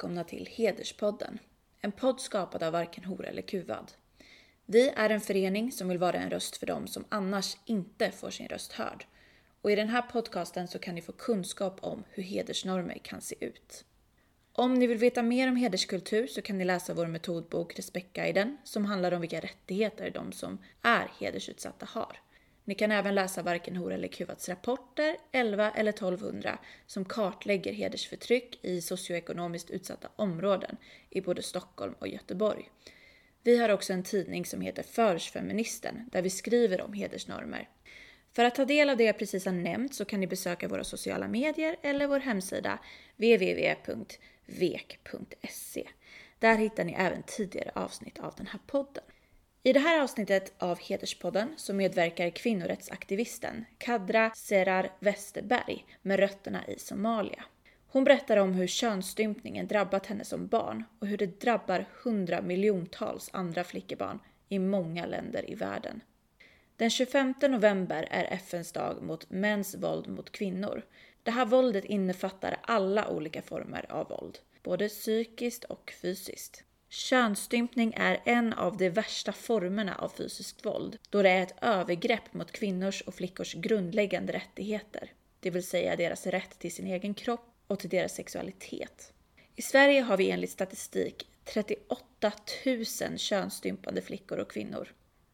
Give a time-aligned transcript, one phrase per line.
[0.00, 1.38] välkomna till Hederspodden.
[1.80, 3.92] En podd skapad av varken hora eller kuvad.
[4.66, 8.30] Vi är en förening som vill vara en röst för dem som annars inte får
[8.30, 9.06] sin röst hörd.
[9.62, 13.34] Och i den här podcasten så kan ni få kunskap om hur hedersnormer kan se
[13.40, 13.84] ut.
[14.52, 18.84] Om ni vill veta mer om hederskultur så kan ni läsa vår metodbok Respektguiden som
[18.84, 22.20] handlar om vilka rättigheter de som är hedersutsatta har.
[22.70, 28.58] Ni kan även läsa Varken hora eller kuvats rapporter 11 eller 1200 som kartlägger hedersförtryck
[28.62, 30.76] i socioekonomiskt utsatta områden
[31.10, 32.70] i både Stockholm och Göteborg.
[33.42, 37.68] Vi har också en tidning som heter Försfeministen, där vi skriver om hedersnormer.
[38.32, 40.84] För att ta del av det jag precis har nämnt så kan ni besöka våra
[40.84, 42.78] sociala medier eller vår hemsida
[43.16, 44.28] www.vek.se.
[46.38, 49.04] Där hittar ni även tidigare avsnitt av den här podden.
[49.62, 56.78] I det här avsnittet av Hederspodden så medverkar kvinnorättsaktivisten Kadra Serar Westerberg med rötterna i
[56.78, 57.44] Somalia.
[57.86, 63.30] Hon berättar om hur könsstympningen drabbat henne som barn och hur det drabbar hundra miljontals
[63.32, 66.00] andra flickebarn i många länder i världen.
[66.76, 70.82] Den 25 november är FNs dag mot mäns våld mot kvinnor.
[71.22, 76.64] Det här våldet innefattar alla olika former av våld, både psykiskt och fysiskt.
[76.92, 82.34] Könsstympning är en av de värsta formerna av fysiskt våld då det är ett övergrepp
[82.34, 87.54] mot kvinnors och flickors grundläggande rättigheter, det vill säga deras rätt till sin egen kropp
[87.66, 89.12] och till deras sexualitet.
[89.56, 92.32] I Sverige har vi enligt statistik 38
[92.66, 94.88] 000 könsstympade flickor och kvinnor.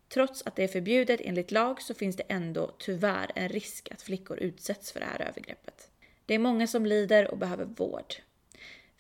[0.08, 4.02] Trots att det är förbjudet enligt lag så finns det ändå tyvärr en risk att
[4.02, 5.90] flickor utsätts för det här övergreppet.
[6.26, 8.14] Det är många som lider och behöver vård.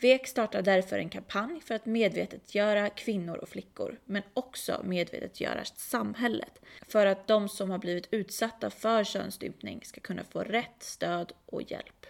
[0.00, 6.60] VEK startar därför en kampanj för att medvetetiggöra kvinnor och flickor, men också medvetetiggöra samhället
[6.88, 11.62] för att de som har blivit utsatta för könsstympning ska kunna få rätt stöd och
[11.62, 12.06] hjälp.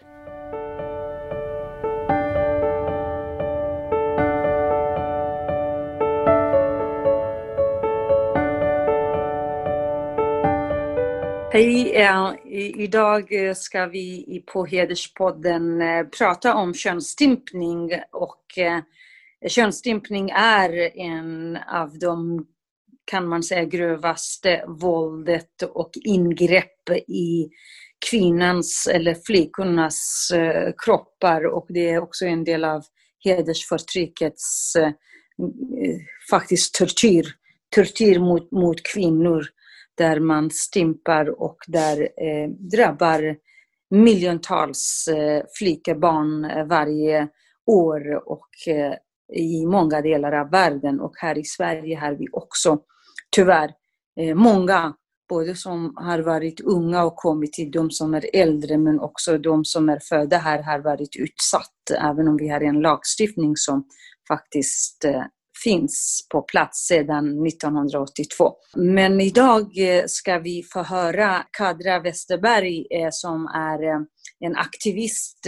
[11.56, 11.92] Hej!
[11.94, 12.34] Eh,
[12.82, 18.44] idag eh, ska vi på Hederspodden eh, prata om könsstympning och
[19.48, 22.46] könsstympning är en av de,
[23.04, 27.48] kan man säga, grövaste våldet och ingrepp i
[28.10, 30.32] kvinnans eller flickornas
[30.84, 32.82] kroppar och det är också en del av
[33.24, 34.76] hedersförtryckets
[36.30, 37.26] faktiskt tortyr,
[37.74, 39.46] tortyr mot, mot kvinnor
[39.96, 43.36] där man stympar och där eh, drabbar
[43.90, 47.28] miljontals eh, flickebarn eh, varje
[47.66, 48.94] år och eh,
[49.32, 51.00] i många delar av världen.
[51.00, 52.78] Och här i Sverige har vi också
[53.36, 53.70] tyvärr
[54.20, 54.94] eh, många,
[55.28, 59.64] både som har varit unga och kommit till de som är äldre, men också de
[59.64, 63.84] som är födda här har varit utsatt, även om vi har en lagstiftning som
[64.28, 65.24] faktiskt eh,
[65.64, 68.52] finns på plats sedan 1982.
[68.76, 74.00] Men idag eh, ska vi få höra Kadra Westerberg eh, som är eh,
[74.40, 75.46] en aktivist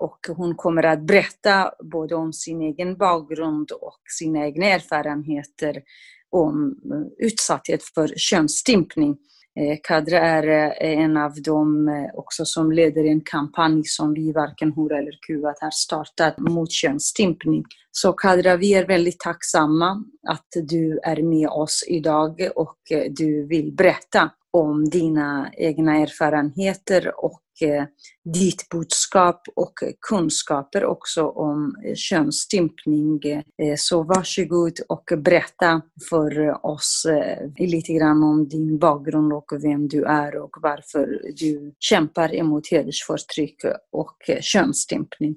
[0.00, 5.82] och hon kommer att berätta både om sin egen bakgrund och sina egna erfarenheter
[6.30, 6.74] om
[7.18, 9.16] utsatthet för könsstympning.
[9.60, 14.32] Eh, Kadra är eh, en av dem eh, också som leder en kampanj som vi
[14.32, 17.64] varken Hora eller Kuvat har startat mot könsstympning.
[17.90, 22.76] Så Kadra, vi är väldigt tacksamma att du är med oss idag och
[23.10, 27.84] du vill berätta om dina egna erfarenheter och eh,
[28.24, 29.72] ditt budskap och
[30.08, 33.20] kunskaper också om könsstympning.
[33.24, 39.88] Eh, så varsågod och berätta för oss eh, lite grann om din bakgrund och vem
[39.88, 43.56] du är och varför du kämpar emot hedersförtryck
[43.92, 45.36] och könsstympning.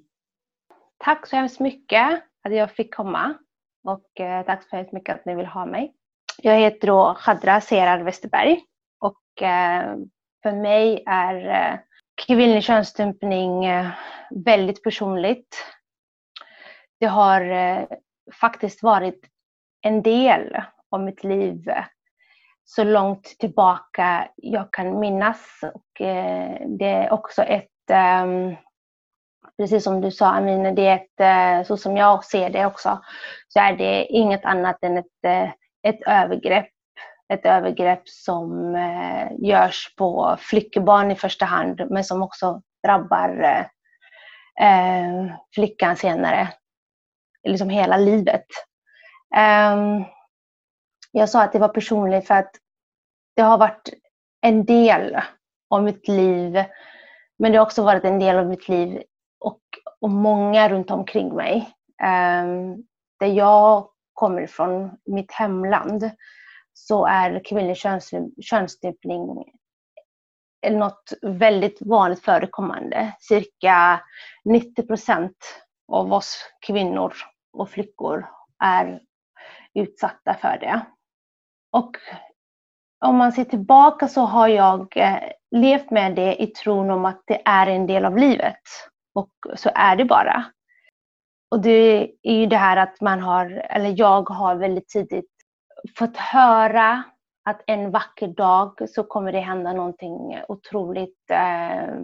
[0.97, 3.33] Tack så hemskt mycket att jag fick komma
[3.87, 4.05] och
[4.45, 5.93] tack så hemskt mycket att ni vill ha mig.
[6.41, 8.61] Jag heter då Khadra Serar Westerberg
[9.05, 9.95] och eh,
[10.43, 11.79] för mig är eh,
[12.27, 13.87] kvinnlig könsstympning eh,
[14.29, 15.65] väldigt personligt.
[16.99, 17.85] Det har eh,
[18.41, 19.25] faktiskt varit
[19.81, 20.57] en del
[20.91, 21.85] av mitt liv eh,
[22.63, 25.59] så långt tillbaka jag kan minnas.
[25.73, 28.55] Och eh, det är också ett, ehm,
[29.57, 33.01] precis som du sa Amina, det är ett, så som jag ser det också,
[33.47, 35.49] så är det inget annat än ett,
[35.87, 36.74] ett övergrepp
[37.33, 43.65] ett övergrepp som eh, görs på flickebarn i första hand men som också drabbar eh,
[44.67, 46.47] eh flickan senare,
[47.43, 48.45] liksom hela livet.
[49.35, 50.01] Eh,
[51.11, 52.51] jag sa att det var personligt för att
[53.35, 53.89] det har varit
[54.41, 55.21] en del
[55.69, 56.63] av mitt liv
[57.39, 59.03] men det har också varit en del av mitt liv
[59.39, 59.59] och
[60.05, 61.69] och många runt omkring mig.
[62.03, 62.45] Eh,
[63.19, 66.09] där jag kommer ifrån, mitt hemland,
[66.77, 69.45] så är kvinnlig köns, könsstympning
[70.71, 73.15] något väldigt vanligt förekommande.
[73.19, 74.01] Cirka
[74.45, 75.37] 90 procent
[75.87, 77.13] av oss kvinnor
[77.53, 78.25] och flickor
[78.63, 79.01] är
[79.73, 80.85] utsatta för det.
[81.71, 81.91] Och
[83.05, 85.19] om man ser tillbaka så har jag eh,
[85.51, 88.61] levt med det i tron om att det är en del av livet.
[89.13, 90.45] Och så är det bara.
[91.51, 95.34] Och det är ju det här att man har, eller jag har väldigt tidigt
[95.97, 97.03] fått höra
[97.45, 101.95] att en vacker dag så kommer det hända någonting otroligt, eh,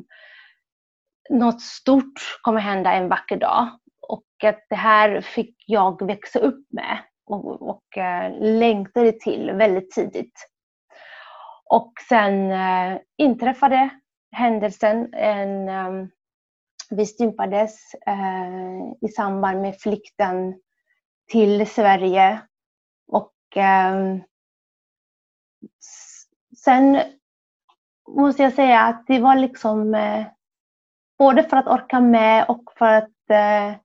[1.29, 3.67] något stort kommer hända en vacker dag.
[4.07, 9.91] Och att det här fick jag växa upp med och, och eh, längtade till väldigt
[9.91, 10.47] tidigt.
[11.69, 13.89] Och sen eh, inträffade
[14.31, 15.13] händelsen.
[15.13, 16.07] En, eh,
[16.89, 20.61] vi stympades eh, i samband med flykten
[21.31, 22.41] till Sverige.
[23.57, 24.17] Eh,
[26.63, 27.01] sen
[28.07, 30.25] måste jag säga att det var liksom eh,
[31.17, 33.75] både för att orka med och för att eh,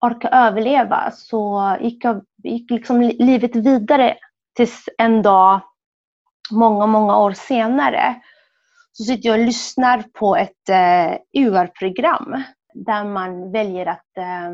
[0.00, 4.16] orka överleva så gick, jag, gick liksom livet vidare
[4.54, 5.60] tills en dag
[6.50, 8.22] många, många år senare
[8.92, 12.42] så sitter jag och lyssnar på ett eh, UR-program
[12.74, 14.50] där man väljer att eh,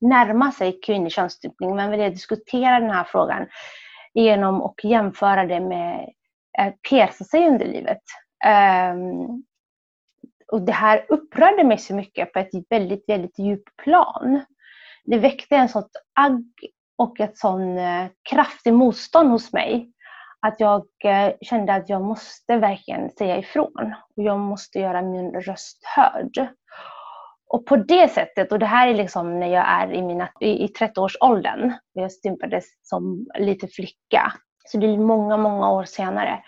[0.00, 1.76] närma sig kvinnlig könsstympning.
[1.76, 3.46] Man vill diskutera den här frågan
[4.14, 6.08] genom att jämföra det med
[6.58, 8.02] att pierca sig under livet.
[8.44, 9.42] Ehm,
[10.52, 14.44] och det här upprörde mig så mycket på ett väldigt, väldigt djupt plan.
[15.04, 15.84] Det väckte en sån
[16.20, 16.50] agg
[16.98, 19.92] och ett sån eh, kraftig motstånd hos mig
[20.46, 23.94] att jag eh, kände att jag måste verkligen säga ifrån.
[24.16, 26.48] Och jag måste göra min röst hörd.
[27.48, 30.48] Och på det sättet, och det här är liksom när jag är i, mina, i,
[30.48, 34.32] i 30-årsåldern, jag stympades som liten flicka.
[34.64, 36.42] Så det är många, många år senare.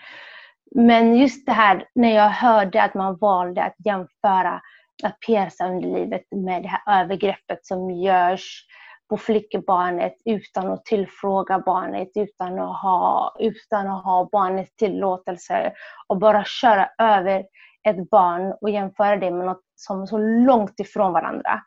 [0.75, 4.61] Men just det här när jag hörde att man valde att jämföra
[5.03, 8.65] att pierca underlivet med det här övergreppet som görs
[9.09, 15.73] på flickebarnet utan att tillfråga barnet, utan att ha, utan att ha barnets tillåtelse
[16.07, 17.45] och bara köra över
[17.89, 21.61] ett barn och jämföra det med något som så långt ifrån varandra.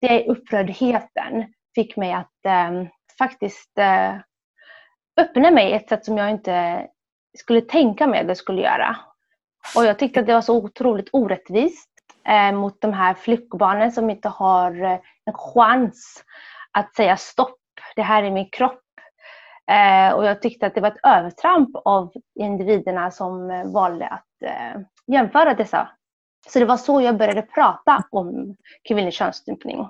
[0.00, 2.70] Det upprördheten fick mig att eh,
[3.18, 4.14] faktiskt eh,
[5.20, 6.86] öppna mig ett sätt som jag inte
[7.38, 8.96] skulle tänka mig att jag skulle göra.
[9.76, 11.90] Och jag tyckte att det var så otroligt orättvist
[12.28, 16.24] eh, mot de här flickbarnen som inte har eh, en chans
[16.72, 17.58] att säga stopp,
[17.96, 18.82] det här är min kropp.
[19.70, 24.42] Eh, och jag tyckte att det var ett övertramp av individerna som eh, valde att
[24.44, 25.88] eh, jämföra dessa.
[26.48, 28.56] Så det var så jag började prata om
[28.88, 29.86] kvinnlig könsstympning.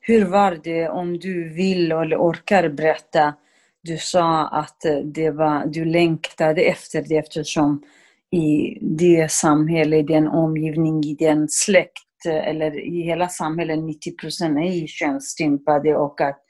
[0.00, 3.34] Hur var det, om du vill eller orkar berätta?
[3.82, 7.82] Du sa att det var, du längtade efter det eftersom
[8.30, 14.58] i det samhälle, i den omgivning, i den släkt eller i hela samhället 90 procent
[14.58, 16.40] är könsstympade och att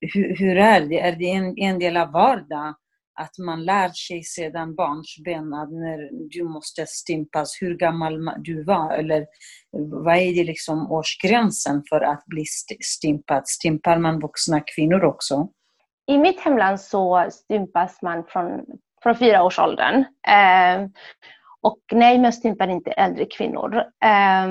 [0.00, 1.00] hur, hur, är det?
[1.00, 2.74] Är det en, en del av vardagen
[3.16, 8.92] att man lär sig sedan barnsben att när du måste stympas, hur gammal du var
[8.92, 9.26] eller
[10.04, 12.44] vad är det liksom årsgränsen för att bli
[12.84, 13.48] stympad?
[13.48, 15.48] Stympar man vuxna kvinnor också?
[16.06, 18.60] I mitt hemland så stympas man från,
[19.02, 20.04] från fyra års åldern.
[20.28, 20.88] Eh,
[21.60, 23.76] och nej, man stympar inte äldre kvinnor.
[24.04, 24.46] Eh,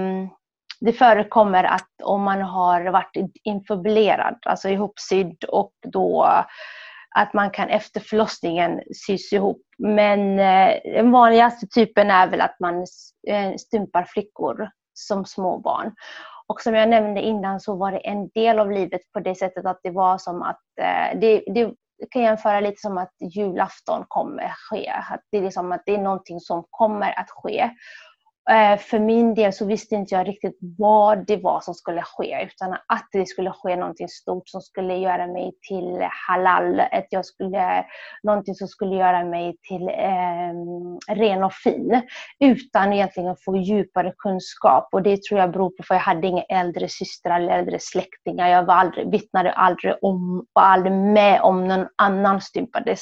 [0.79, 6.27] det förekommer att om man har varit infibulerad, alltså ihopsydd och då
[7.15, 9.61] att man kan efter förlossningen sys ihop.
[9.77, 12.85] Men eh, den vanligaste typen är väl att man
[13.27, 15.95] eh, stympar flickor som små barn.
[16.47, 19.65] Och som jag nämnde innan så var det en del av livet på det sättet
[19.65, 21.73] att det var som att eh, det, det
[22.11, 24.89] kan jämföra lite som att julafton kommer ske.
[25.09, 27.69] Att det är liksom att det är någonting som kommer att ske.
[28.49, 32.43] Eh, för min del så visste inte jag riktigt vad det var som skulle ske
[32.43, 37.25] utan att det skulle ske någonting stort som skulle göra mig till halal, att jag
[37.25, 37.85] skulle,
[38.23, 42.01] någonting som skulle göra mig till eh, ren och fin
[42.39, 46.43] utan egentligen få djupare kunskap och det tror jag beror på för jag hade inga
[46.43, 48.49] äldre systrar eller äldre släktingar.
[48.49, 53.01] Jag var aldrig, vittnade aldrig om, var aldrig med om någon annan stympades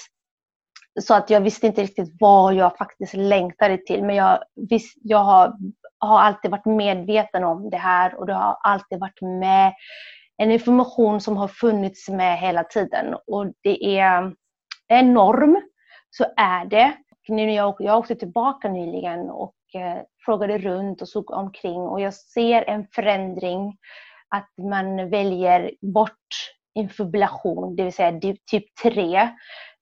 [1.01, 4.03] så att jag visste inte riktigt vad jag faktiskt längtade till.
[4.03, 5.53] Men jag, visst, jag har,
[5.99, 9.73] har alltid varit medveten om det här och det har alltid varit med
[10.37, 13.15] en information som har funnits med hela tiden.
[13.27, 14.33] Och det är
[14.87, 15.61] en norm,
[16.09, 16.93] så är det.
[17.27, 22.01] Nu när jag, jag åkte tillbaka nyligen och eh, frågade runt och såg omkring och
[22.01, 23.77] jag ser en förändring
[24.35, 26.11] att man väljer bort
[26.75, 28.19] infibulation, det vill säga
[28.51, 29.29] typ 3.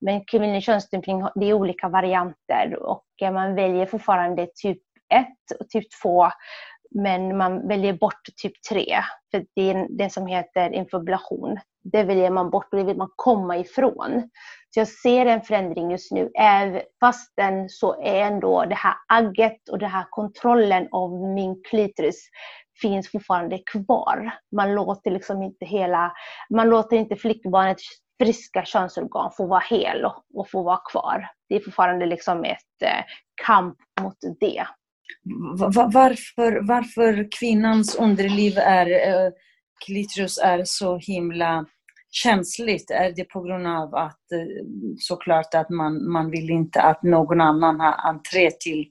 [0.01, 4.81] Men kvinnlig könsstympning det är olika varianter och eh, man väljer fortfarande typ
[5.13, 5.27] 1
[5.59, 6.27] och typ 2
[6.91, 8.85] men man väljer bort typ 3
[9.31, 11.59] för det är det som heter infibulation.
[11.83, 14.29] Det väljer man bort och det vill man komma ifrån.
[14.69, 16.31] Så jag ser en förändring just nu.
[16.99, 22.29] Fastän så är ändå det här agget och den här kontrollen av min klitoris
[22.81, 24.31] finns fortfarande kvar.
[24.55, 26.11] Man låter liksom inte hela,
[26.49, 27.77] man låter inte flickbarnet
[28.21, 31.27] friska könsorgan får vara hel och, och få vara kvar.
[31.49, 33.03] Det är fortfarande liksom ett eh,
[33.45, 34.65] kamp mot det.
[35.93, 39.31] Varför, varför kvinnans underliv är, eh,
[39.85, 41.65] klitoris är så himla
[42.11, 42.91] känsligt?
[42.91, 44.65] Är det på grund av att eh,
[44.97, 48.85] såklart att man, man vill inte att någon annan har entré till,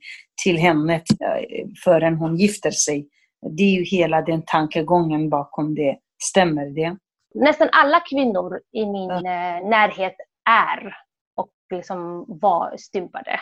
[0.45, 3.09] till henne eh, förrän hon gifter sig?
[3.57, 5.97] Det är ju hela den tankegången bakom det.
[6.23, 6.97] Stämmer det?
[7.35, 9.11] Nästan alla kvinnor i min.
[9.11, 10.17] Eh, närhet
[10.51, 10.97] är
[11.37, 13.41] och liksom var stympade.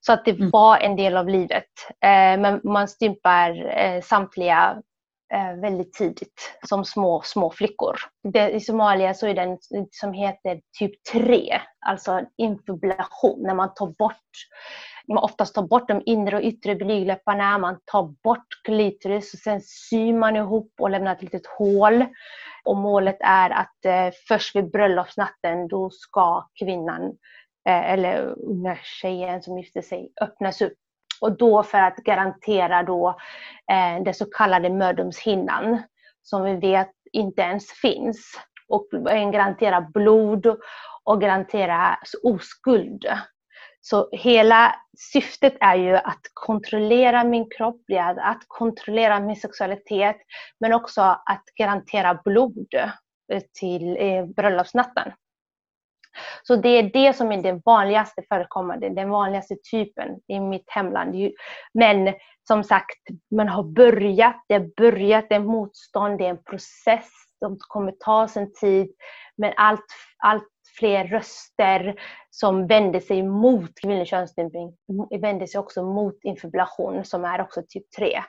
[0.00, 0.50] Så att det mm.
[0.50, 1.70] var en del av livet.
[1.88, 4.82] Eh, men man stympar eh, samtliga
[5.60, 7.96] väldigt tidigt som små, små flickor.
[8.52, 9.58] I Somalia så är den
[9.90, 14.30] som heter typ 3, alltså infibulation, när man tar bort
[15.08, 19.60] man oftast tar bort de inre och yttre blygdläpparna, man tar bort klitoris och sen
[19.60, 22.04] syr man ihop och lämnar ett litet hål.
[22.64, 27.02] Och målet är att eh, först vid bröllopsnatten då ska kvinnan
[27.68, 30.78] eh, eller unga tjejen som gifter sig öppnas upp.
[31.20, 33.08] Och då för att garantera då
[33.72, 35.82] eh, den så kallade mödomshinnan
[36.22, 38.34] som vi vet inte ens finns.
[38.68, 38.88] Och
[39.32, 40.46] garantera blod
[41.04, 43.06] och garantera oskuld.
[43.84, 44.74] Så hela
[45.12, 47.82] syftet är ju att kontrollera min kropp,
[48.18, 50.16] att kontrollera min sexualitet,
[50.60, 52.74] men också att garantera blod
[53.32, 55.12] eh, till eh, bröllopsnatten.
[56.42, 61.14] Så det är det som är det vanligaste förekommande, den vanligaste typen i mitt hemland.
[61.74, 62.14] Men
[62.48, 62.98] som sagt,
[63.36, 67.92] man har börjat, det har börjat det är motstånd, det är en process som kommer
[67.92, 68.90] ta sin tid.
[69.36, 69.86] Men allt,
[70.18, 70.48] allt
[70.78, 71.94] fler röster
[72.30, 74.72] som vänder sig mot kvinnlig könsstympning
[75.20, 78.22] vänder sig också mot infibulation som är också typ 3.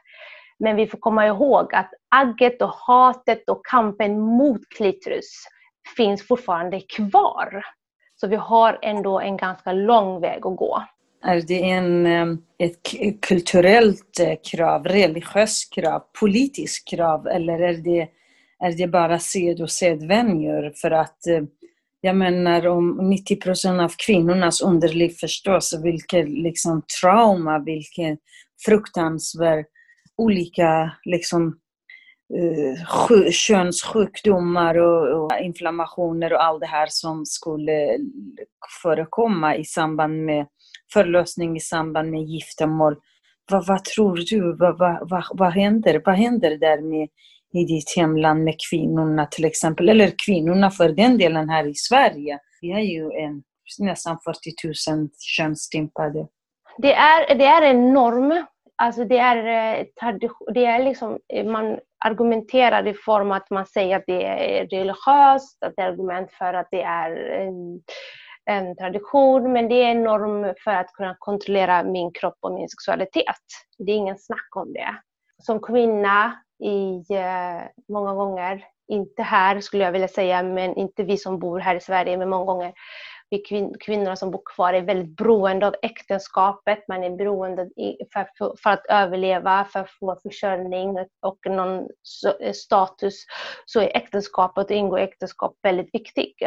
[0.59, 5.47] Men vi får komma ihåg att agget och hatet och kampen mot klitoris
[5.97, 7.65] finns fortfarande kvar.
[8.15, 10.83] Så vi har ändå en ganska lång väg att gå.
[11.25, 12.77] Är det en, eh, ett
[13.21, 18.09] kulturellt eh, krav, religiöst krav, politiskt krav eller är det,
[18.59, 20.73] är det bara sed och sedvänjor?
[20.75, 21.43] För att eh,
[22.05, 28.17] jag menar om 90 procent av kvinnornas underliv förstås, vilket liksom trauma, vilken
[28.65, 29.65] fruktansvärd
[30.17, 31.57] olika liksom
[32.37, 37.97] eh, könssjukdomar och, och, inflammationer och allt det här som skulle
[38.83, 40.47] förekomma i samband med
[40.93, 42.95] förlösning, i samband med giftermål.
[43.51, 44.55] Vad, vad tror du?
[44.57, 46.01] Vad, vad, vad, vad, händer?
[46.05, 47.09] vad händer där med
[47.53, 52.39] i ditt hemland med kvinnorna till exempel, eller kvinnorna för den delen här i Sverige.
[52.61, 53.43] Vi har ju en,
[53.79, 56.27] nästan 40 000 könsstympade.
[56.77, 58.45] Det är, det är en norm.
[58.75, 59.85] Alltså det är, eh,
[60.53, 65.63] det är liksom, eh, man argumenterar i form att man säger att det är religiöst,
[65.63, 67.81] att det är argument för att det är en,
[68.45, 72.69] en tradition, men det är en norm för att kunna kontrollera min kropp och min
[72.69, 73.43] sexualitet.
[73.77, 74.95] Det är ingen snack om det.
[75.37, 81.17] Som kvinna i eh, många gånger, inte här skulle jag vilja säga, men inte vi
[81.17, 82.73] som bor här i Sverige, men många gånger
[83.33, 86.87] vi kvin kvinnorna som bor kvar är väldigt beroende av äktenskapet.
[86.87, 87.69] Man är beroende
[88.13, 91.87] för, för, för, att överleva, för att få försörjning och någon
[92.53, 93.25] status.
[93.65, 96.37] Så är äktenskapet och ingå äktenskap väldigt viktigt.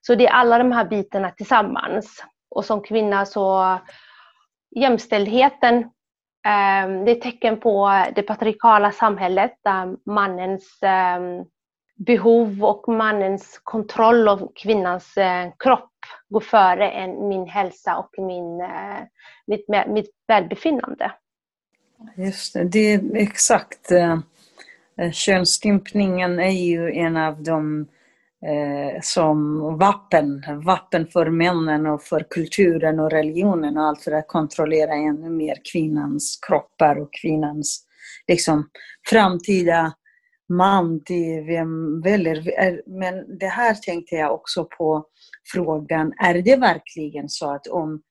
[0.00, 2.24] Så det är alla de här bitarna tillsammans.
[2.50, 3.78] Och som kvinna så
[4.76, 5.90] jämställdheten
[6.46, 11.44] Ehm, det är tecken på det patriarkala samhället där mannens ehm,
[12.06, 15.90] behov och mannens kontroll av kvinnans eh, kropp
[16.28, 19.00] går före än min hälsa och min, eh,
[19.46, 21.12] mitt, mitt välbefinnande.
[22.16, 23.90] Just det, det är exakt.
[23.92, 24.18] Eh,
[24.96, 27.86] eh könsstympningen är ju en av de
[28.46, 34.28] eh, som vapen, vapen för männen och för kulturen och religionen och allt för att
[34.28, 37.86] kontrollera ännu mer kvinnans kroppar och kvinnans
[38.28, 38.68] liksom,
[39.10, 39.92] framtida
[40.48, 42.42] man till vem väljer.
[42.86, 45.04] Men det här tänkte jag också på
[45.52, 48.02] frågan, är det verkligen så att om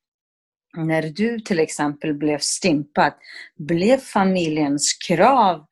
[0.78, 3.14] när du till exempel blev stympad,
[3.58, 5.66] blev familjens krav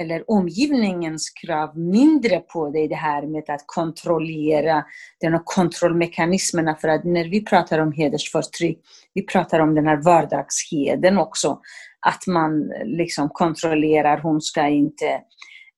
[0.00, 4.84] eller omgivningens krav mindre på dig, det här med att kontrollera
[5.20, 6.74] den här kontrollmekanismerna.
[6.74, 8.78] För att när vi pratar om hedersförtryck,
[9.14, 11.60] vi pratar om den här vardagsheden också.
[12.06, 15.20] Att man liksom kontrollerar, hon ska inte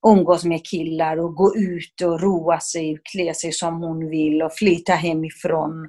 [0.06, 4.52] umgås med killar och gå ut och roa sig, klä sig som hon vill och
[4.52, 5.88] flytta hemifrån.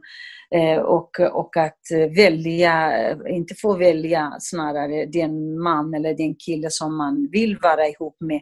[0.56, 1.82] Eh, och, och att
[2.16, 2.92] välja,
[3.30, 8.42] inte få välja snarare den man eller den kille som man vill vara ihop med.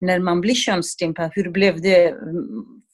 [0.00, 2.46] När man blir könsstympad, hur blev det mm,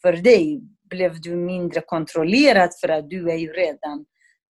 [0.03, 0.63] för dig?
[0.91, 4.05] Blev du mindre kontrollerad för att du är ju redan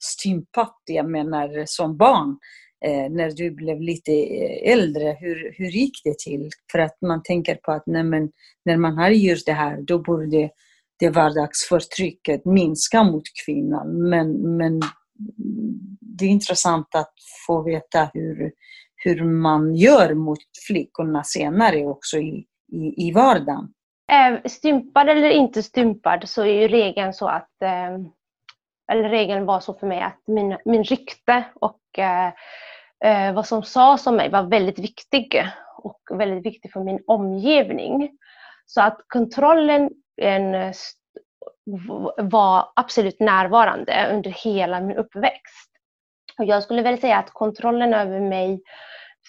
[0.05, 2.39] stympad, jag menar som barn.
[2.85, 6.49] Eh, när du blev lite eh, äldre, hur, hur gick det till?
[6.73, 8.31] För att man tänker på att nej, men,
[8.65, 10.51] när man har gjort det här, då borde
[10.99, 14.09] det vardagsförtrycket minska mot kvinnan.
[14.09, 14.81] Men, men
[16.01, 17.13] det är intressant att
[17.47, 18.53] få veta hur,
[18.97, 23.73] hur man gör mot flickorna senare också i, i, i vardagen.
[24.13, 27.99] Eh, stympad eller inte stympad så är ju regeln så att eh,
[28.93, 32.33] eller regeln var så för mig att min, min rykte och eh,
[33.05, 35.45] Eh, vad som sades om mig var väldigt viktig
[35.79, 38.11] och väldigt viktig för min omgivning.
[38.67, 40.73] Så att kontrollen en, eh,
[42.17, 45.71] var absolut närvarande under hela min uppväxt.
[46.39, 48.63] Och jag skulle väl säga att kontrollen över mig,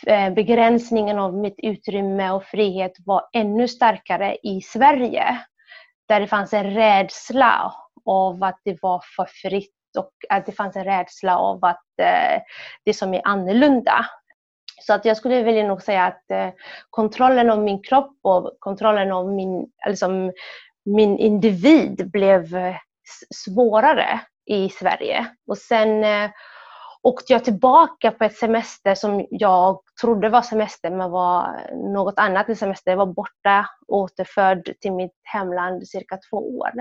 [0.08, 5.46] eh, begränsningen av mitt utrymme och frihet var ännu starkare i Sverige.
[6.08, 7.74] Där det fanns en rädsla
[8.06, 12.42] av att det var för fritt och att det fanns en rädsla av att eh,
[12.86, 14.06] det som är annorlunda.
[14.82, 16.50] Så att jag skulle vilja nog säga att eh,
[16.90, 20.32] kontrollen av min kropp och kontrollen av min, liksom,
[20.86, 22.76] min individ blev eh,
[23.36, 25.28] svårare i Sverige.
[25.48, 26.30] Och sen eh,
[27.04, 31.62] åkte jag tillbaka på ett semester som jag trodde var semester men var
[31.94, 32.92] något annat än semester.
[32.92, 36.72] Jag var borta återförd till mitt hemland cirka två år.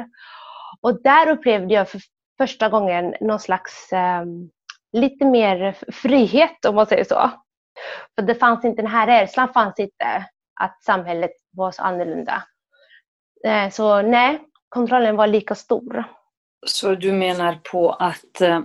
[0.81, 2.01] Och där upplevde jag för
[2.43, 4.25] första gången någon slags eh,
[4.93, 7.31] lite mer frihet om man säger så.
[8.15, 10.27] För det fanns inte, den här rädslan fanns inte
[10.61, 12.43] att samhället var så annorlunda.
[13.47, 16.05] Eh, så nej, kontrollen var lika stor.
[16.67, 18.61] Så du menar på att eh,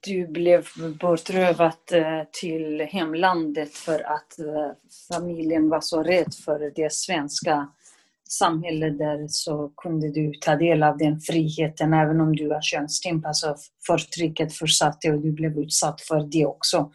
[0.00, 0.68] du blev
[1.00, 4.70] bortrövad eh, till hemlandet för att eh,
[5.12, 7.68] familjen var så rädd för det svenska
[8.32, 13.28] samhälle där så kunde du ta del av den friheten även om du var könsstympad.
[13.28, 16.90] Alltså förtrycket fortsatte och du blev utsatt för det också.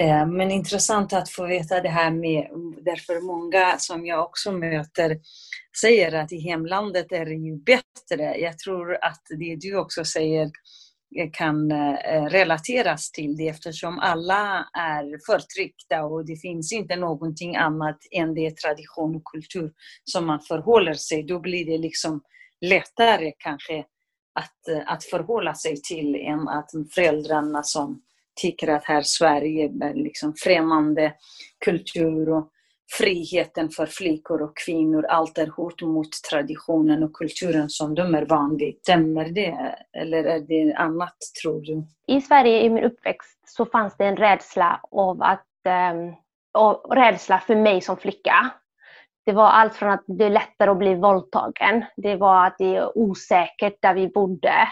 [0.00, 2.46] Eh, men intressant att få veta det här med,
[2.84, 5.18] därför många som jag också möter
[5.80, 8.38] säger att i hemlandet är det ju bättre.
[8.38, 10.50] Jag tror att det du också säger
[11.32, 17.98] kan eh, relateras till det eftersom alla är förtryckta och det finns inte någonting annat
[18.10, 19.72] än det tradition och kultur
[20.04, 21.22] som man förhåller sig.
[21.22, 22.20] Då blir det liksom
[22.60, 23.84] lättare kanske
[24.34, 28.02] att, eh, att förhålla sig till än att föräldrarna som
[28.40, 31.14] tycker att här Sverige är liksom främmande
[31.64, 32.50] kultur och
[32.98, 38.26] friheten för flickor och kvinnor, allt är hot mot traditionen och kulturen som de är
[38.26, 38.80] vanligt.
[38.82, 41.84] Stämmer det eller är det annat tror du?
[42.16, 46.14] I Sverige i min uppväxt så fanns det en rädsla av att ehm, um,
[46.54, 48.50] och rädsla för mig som flicka.
[49.24, 51.84] Det var allt från att det är lättare att bli våldtagen.
[51.96, 54.68] Det var att det är osäkert där vi bodde.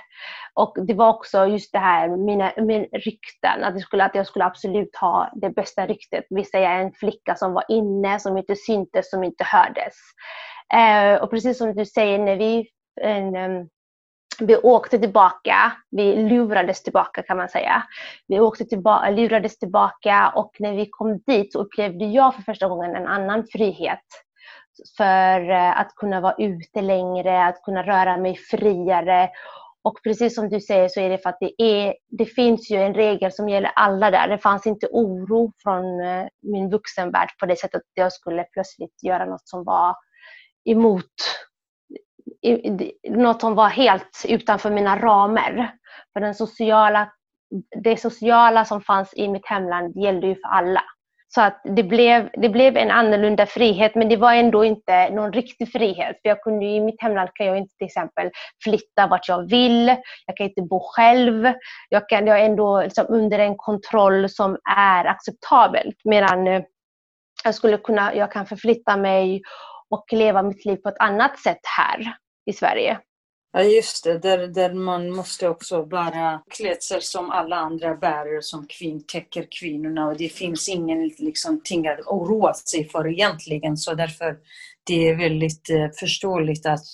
[0.54, 4.44] Och det var också just det här, mina, min rykten, att, skulle, att jag skulle
[4.44, 6.24] absolut ha det bästa ryktet.
[6.30, 9.94] Vi säger en flicka som var inne, som inte syntes, som inte hördes.
[10.74, 12.68] Eh, och precis som du säger, när vi,
[13.00, 13.68] en,
[14.40, 17.82] vi åkte tillbaka, vi lurades tillbaka kan man säga.
[18.28, 22.68] Vi åkte tillbaka, lurades tillbaka och när vi kom dit så upplevde jag för första
[22.68, 24.04] gången en annan frihet
[24.96, 29.30] för eh, att kunna vara ute längre, att kunna röra mig friare.
[29.82, 32.76] Och precis som du säger så är det för att det, är, det finns ju
[32.76, 34.28] en regel som gäller alla där.
[34.28, 39.02] Det fanns inte oro från eh, min vuxenvärld på det sättet att jag skulle plötsligt
[39.02, 39.96] göra något som var
[40.64, 41.04] emot
[43.08, 45.74] något som var helt utanför mina ramar.
[46.12, 47.12] För den sociala,
[47.82, 50.82] det sociala som fanns i mitt hemland gällde ju för alla.
[51.34, 55.32] Så att det blev, det blev en annorlunda frihet men det var ändå inte någon
[55.32, 56.16] riktig frihet.
[56.22, 58.30] För jag kunde, I mitt hemland kan jag inte till exempel
[58.64, 59.96] flytta vart jag vill.
[60.26, 61.52] Jag kan inte bo själv.
[61.88, 65.92] Jag, kan, jag är ändå liksom under en kontroll som är acceptabel.
[66.04, 66.62] Medan eh,
[67.44, 69.42] jag, skulle kunna, jag kan förflytta mig
[69.90, 72.14] och leva mitt liv på ett annat sätt här
[72.46, 72.98] i Sverige.
[73.52, 74.18] Ja, just det.
[74.18, 80.08] Där, där man måste också bära klädsel som alla andra bärare som kvinn, täcker kvinnorna.
[80.08, 83.76] Och det finns ingen liksom, ting att oroa sig för egentligen.
[83.76, 84.36] Så därför
[84.84, 86.86] det är väldigt eh, förståeligt att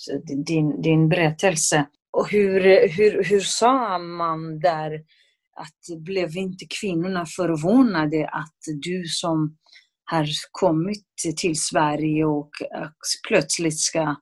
[0.45, 1.85] din, din berättelse.
[2.11, 4.93] Och hur, hur, hur sa man där
[5.57, 9.57] att blev inte kvinnorna förvånade att du som
[10.05, 11.05] har kommit
[11.37, 12.87] till Sverige och eh,
[13.27, 14.15] plötsligt ska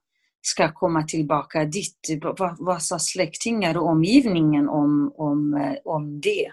[0.46, 1.98] ska komma tillbaka dit.
[2.22, 6.50] Vad, vad sa släktingar och omgivningen om, om, eh, om det?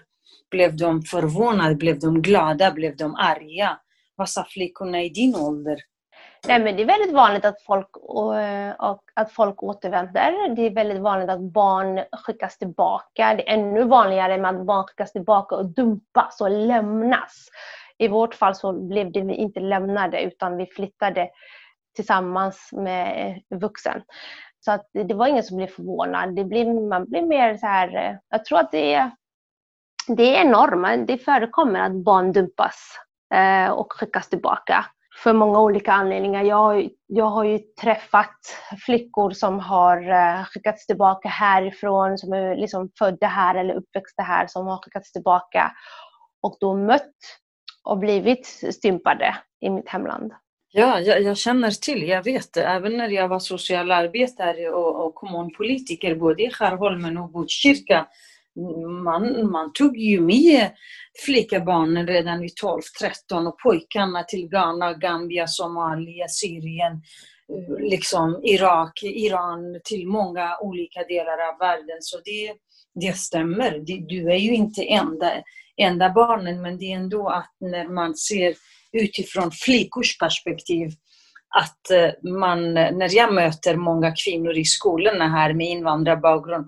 [0.50, 1.74] Blev de förvånade?
[1.74, 2.70] Blev de glada?
[2.70, 3.78] Blev de arga?
[4.16, 5.76] Vad sa flickorna i din ålder?
[6.48, 10.54] Nej, men det är väldigt vanligt att folk, och, eh, och, att folk återvänder.
[10.56, 13.34] Det är väldigt vanligt att barn skickas tillbaka.
[13.34, 17.48] Det är ännu vanligare med att barn skickas tillbaka och dumpas och lämnas.
[17.98, 21.28] I vårt fall så blev det inte lämnade utan vi flyttade
[21.94, 24.02] tillsammans med vuxen.
[24.64, 26.36] Så att det var ingen som blev förvånad.
[26.36, 29.10] Det blir, man blir mer så här, eh, jag tror att det är,
[30.08, 31.06] det är normen.
[31.06, 32.98] Det förekommer att barn dumpas
[33.34, 34.86] eh, och skickas tillbaka
[35.22, 36.42] för många olika anledningar.
[36.42, 38.36] Jag, jag har ju träffat
[38.86, 44.46] flickor som har eh, skickats tillbaka härifrån, som är liksom födda här eller uppväxta här,
[44.46, 45.72] som har skickats tillbaka
[46.42, 47.14] och då mött
[47.84, 50.32] och blivit stympade i mitt hemland.
[50.76, 52.56] Ja, jag, jag, känner till, jag vet.
[52.56, 58.06] Även när jag var socialarbetare och, och kommunpolitiker både i Skärholmen och Botkyrka.
[59.04, 60.70] Man, man tog ju med
[61.24, 62.52] flickabarnen redan vid
[63.30, 67.02] 12-13 och pojkarna till Ghana, Gambia, Somalia, Syrien,
[67.78, 71.98] liksom Irak, Iran, till många olika delar av världen.
[72.00, 72.54] Så det,
[72.94, 73.78] det stämmer.
[74.08, 75.32] Du är ju inte enda,
[75.76, 78.54] enda barnen, men det är ändå att när man ser
[78.94, 80.88] utifrån flickors perspektiv
[81.56, 86.66] att eh, man, när jag möter många kvinnor i skolorna här med invandrarbakgrund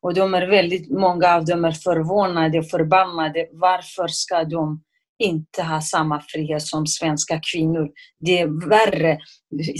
[0.00, 3.48] och de är väldigt, många av dem är förvånade och förbannade.
[3.52, 4.82] Varför ska de
[5.18, 7.88] inte ha samma frihet som svenska kvinnor?
[8.20, 9.18] Det är värre.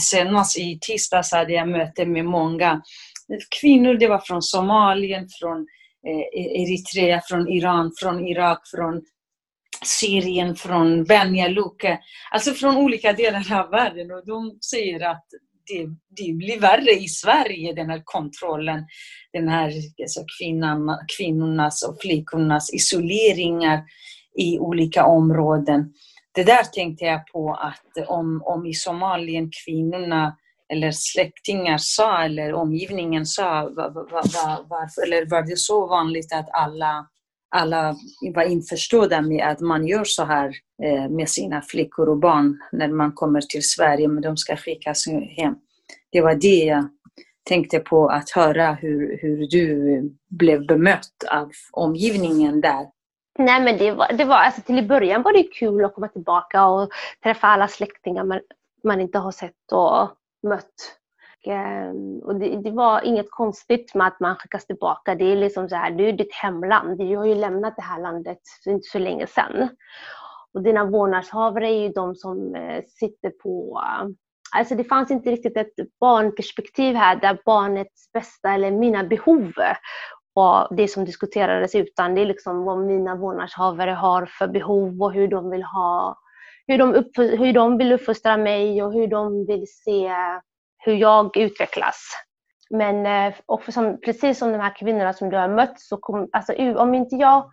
[0.00, 2.82] Senast i tisdags hade jag möte med många
[3.60, 3.94] kvinnor.
[3.94, 5.58] Det var från Somalien, från
[6.08, 9.02] eh, e- Eritrea, från Iran, från Irak, från
[9.82, 11.98] Syrien, från Benja Luka,
[12.30, 14.10] alltså från olika delar av världen.
[14.10, 15.24] Och de säger att
[15.66, 18.86] det, det blir värre i Sverige, den här kontrollen,
[19.32, 23.84] den här alltså kvinnan, kvinnornas och flickornas isoleringar
[24.38, 25.92] i olika områden.
[26.34, 30.36] Det där tänkte jag på att om, om i Somalien kvinnorna
[30.72, 36.32] eller släktingar sa eller omgivningen sa var, var, var, varför, eller var det så vanligt
[36.32, 37.06] att alla
[37.56, 37.96] alla
[38.34, 42.88] var införstådda med att man gör så här eh, med sina flickor och barn när
[42.88, 45.54] man kommer till Sverige, men de ska skickas hem.
[46.12, 46.88] Det var det jag
[47.48, 52.86] tänkte på, att höra hur, hur du blev bemött av omgivningen där.
[53.38, 56.08] Nej men det var, det var alltså till i början var det kul att komma
[56.08, 56.88] tillbaka och
[57.22, 58.40] träffa alla släktingar man,
[58.84, 60.08] man inte har sett och
[60.48, 60.96] mött.
[61.46, 65.14] Ehm, och det, det, var inget konstigt med att man skickas tillbaka.
[65.14, 66.98] Det är liksom så här, det är ditt hemland.
[66.98, 69.68] Du har ju lämnat det här landet för inte så länge sedan.
[70.54, 73.82] Och dina vårdnadshavare är ju de som eh, sitter på...
[74.56, 79.52] Alltså det fanns inte riktigt ett barnperspektiv här där barnets bästa eller mina behov
[80.34, 85.12] var det som diskuterades utan det är liksom vad mina vårdnadshavare har för behov och
[85.12, 86.16] hur de vill ha
[86.66, 90.12] hur de, upp, hur de vill uppfostra mig och hur de vill se
[90.86, 92.12] hur jag utvecklas.
[92.70, 96.28] Men eh, och som, precis som de här kvinnorna som du har mött, så kom,
[96.32, 97.50] alltså, om inte jag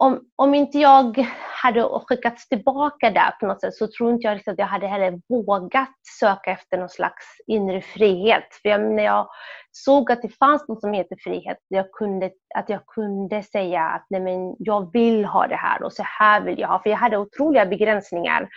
[0.00, 1.26] om, om inte jag
[1.62, 4.86] hade skickats tillbaka där på något sätt så tror inte jag riktigt att jag hade
[4.86, 5.88] heller vågat
[6.20, 8.44] söka efter någon slags inre frihet.
[8.62, 9.28] För jag, när jag
[9.70, 14.06] såg att det fanns något som heter frihet, jag kunde, att jag kunde säga att
[14.10, 16.82] nej men, jag vill ha det här och så här vill jag ha.
[16.82, 18.48] För jag hade otroliga begränsningar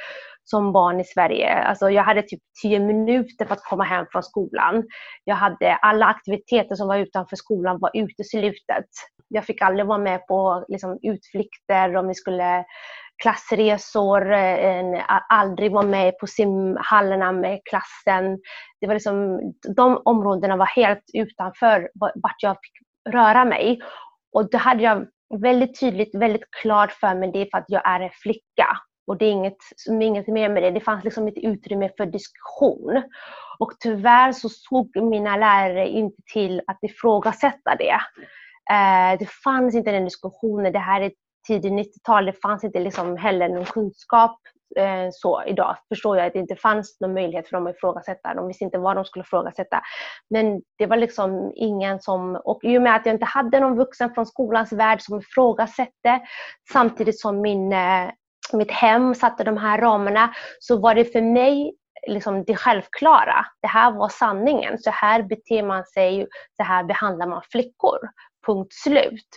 [0.43, 1.53] som barn i Sverige.
[1.53, 4.83] Alltså jag hade typ 10 minuter för att komma hem från skolan.
[5.23, 8.89] Jag hade alla aktiviteter som var utanför skolan var uteslutet.
[9.27, 12.65] Jag fick aldrig vara med på liksom, utflykter om vi skulle
[13.23, 18.39] klassresor, en, aldrig vara med på simhallarna med klassen.
[18.81, 19.39] Det var liksom,
[19.75, 23.79] de områdena var helt utanför vart jag fick röra mig.
[24.33, 25.07] Och det hade jag
[25.41, 28.67] väldigt tydligt, väldigt klart för mig, det är för att jag är en flicka.
[29.07, 29.57] Och det är inget,
[30.01, 30.71] inget mer med det.
[30.71, 33.03] Det fanns liksom ett utrymme för diskussion.
[33.59, 37.97] Och tyvärr så såg mina lärare inte till att ifrågasätta det.
[38.71, 40.73] Eh, det fanns inte den diskussionen.
[40.73, 41.11] Det här är
[41.47, 42.25] tidigt 90-tal.
[42.25, 44.39] Det fanns inte liksom heller någon kunskap
[44.77, 48.33] eh, så idag förstår jag att det inte fanns någon möjlighet för dem att ifrågasätta.
[48.33, 49.81] De visste inte vad de skulle ifrågasätta.
[50.29, 52.41] Men det var liksom ingen som...
[52.45, 56.21] Och i och med att jag inte hade någon vuxen från skolans värld som ifrågasatte
[56.73, 58.09] samtidigt som min, eh,
[58.53, 61.73] mitt hem satte de här ramarna så var det för mig
[62.07, 63.45] liksom det självklara.
[63.61, 64.77] Det här var sanningen.
[64.77, 66.27] Så här beter man sig,
[66.57, 67.99] så här behandlar man flickor.
[68.45, 69.27] Punkt slut.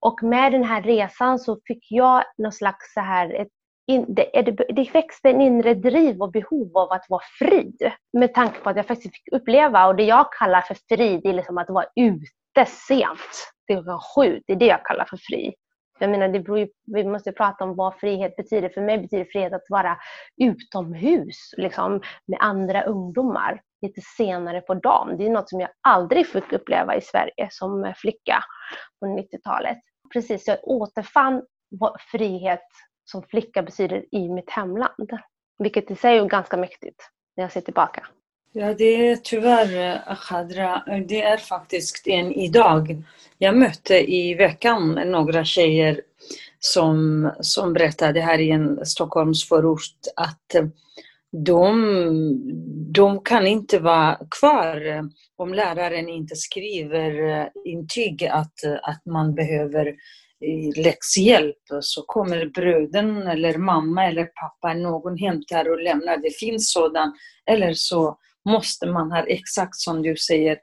[0.00, 3.48] Och med den här resan så fick jag någon slags så här, ett
[3.86, 7.72] in, det, det, det växte en inre driv och behov av att vara fri.
[8.12, 11.28] Med tanke på att jag faktiskt fick uppleva, och det jag kallar för fri, det
[11.28, 13.52] är liksom att vara ute sent.
[13.66, 15.54] Det är sju, det är det jag kallar för fri.
[16.02, 18.68] Jag menar, det beror ju, vi måste prata om vad frihet betyder.
[18.68, 19.98] För mig betyder frihet att vara
[20.36, 25.16] utomhus liksom, med andra ungdomar lite senare på dagen.
[25.18, 28.44] Det är något som jag aldrig fick uppleva i Sverige som flicka
[29.00, 29.78] på 90-talet.
[30.12, 32.68] Precis, jag återfann vad frihet
[33.04, 35.10] som flicka betyder i mitt hemland.
[35.58, 38.06] Vilket i sig är ganska mäktigt när jag ser tillbaka.
[38.54, 43.02] Ja, det är tyvärr, Khadra, det är faktiskt en idag.
[43.38, 46.00] Jag mötte i veckan några tjejer
[46.58, 50.54] som, som berättade här i en Stockholmsförort att
[51.46, 52.42] de,
[52.92, 60.84] de kan inte vara kvar om läraren inte skriver intyg att, att man behöver eh,
[60.84, 66.16] läxhjälp så kommer bröden eller mamma eller pappa, någon hämtar och lämnar.
[66.16, 67.12] Det finns sådan.
[67.46, 70.58] Eller så måste man ha exakt som du säger,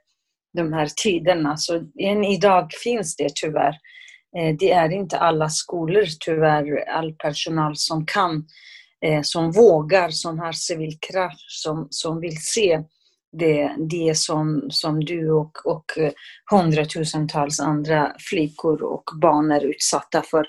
[0.52, 1.56] de här tiderna.
[1.56, 3.74] Så än idag finns det tyvärr.
[4.38, 8.44] Eh, det är inte alla skolor tyvärr, all personal som kan,
[9.06, 12.80] eh, som vågar, som har civilkraft, som, som vill se
[13.38, 15.84] det, det som, som du och, och
[16.50, 20.46] hundratusentals andra flickor och barn är utsatta för.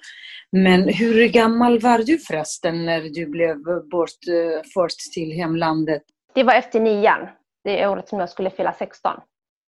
[0.52, 3.56] Men hur gammal var du förresten när du blev
[3.92, 6.04] bortförd eh, till hemlandet?
[6.34, 7.28] Det var efter nian,
[7.64, 9.12] det året som jag skulle fylla 16.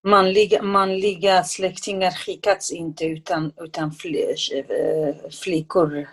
[0.08, 3.92] Manliga, manliga släktingar skickats inte utan, utan
[5.44, 6.08] flickor,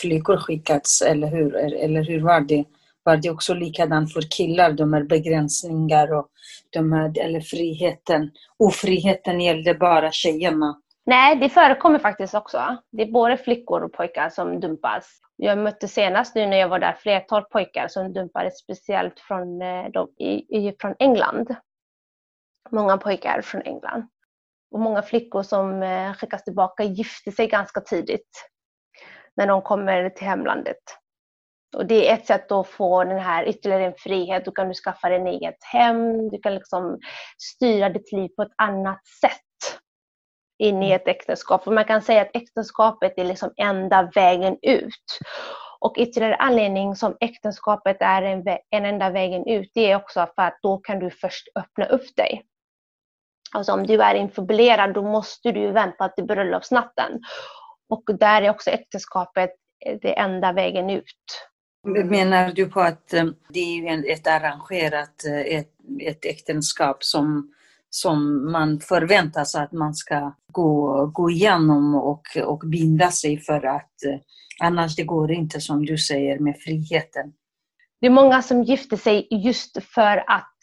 [0.00, 2.64] flickor skickats, eller hur, eller hur var det?
[3.02, 6.28] var det också likadant för killar, de här begränsningar och
[6.70, 8.30] de här, eller friheten.
[8.58, 10.80] Ofriheten gällde bara tjejerna.
[11.06, 12.76] Nej, det förekommer faktiskt också.
[12.92, 15.06] Det är både flickor och pojkar som dumpas.
[15.42, 19.84] Jag mötte senast nu när jag var där flertal pojkar som dumpades speciellt från, eh,
[19.90, 21.54] de, i, från England.
[22.70, 24.08] Många pojkar från England.
[24.70, 28.50] Och många flickor som eh, skickas tillbaka gifter sig ganska tidigt
[29.36, 30.82] när de kommer till hemlandet.
[31.76, 34.44] Och det är ett sätt att få den här ytterligare en frihet.
[34.44, 36.28] Då kan du skaffa dig ett eget hem.
[36.28, 36.98] Du kan liksom
[37.38, 39.49] styra ditt liv på ett annat sätt
[40.60, 41.64] in i ett äktenskap.
[41.64, 45.18] För man kan säga att äktenskapet är liksom enda vägen ut.
[45.80, 50.42] Och ytterligare anledning som äktenskapet är en, en enda vägen ut, det är också för
[50.42, 52.42] att då kan du först öppna upp dig.
[53.52, 57.20] Alltså om du är infibulerad, då måste du vänta till bröllopsnatten.
[57.88, 59.50] Och där är också äktenskapet
[59.86, 61.04] eh, det enda vägen ut.
[61.86, 67.54] Menar du på att eh, det är ett arrangerat eh, ett, ett äktenskap som,
[67.90, 73.66] som man förväntar sig att man ska gå, gå igenom och, och binda sig för
[73.66, 74.20] att eh,
[74.60, 77.32] annars det går inte som du säger med friheten?
[78.00, 80.54] Det är många som gifter sig just för att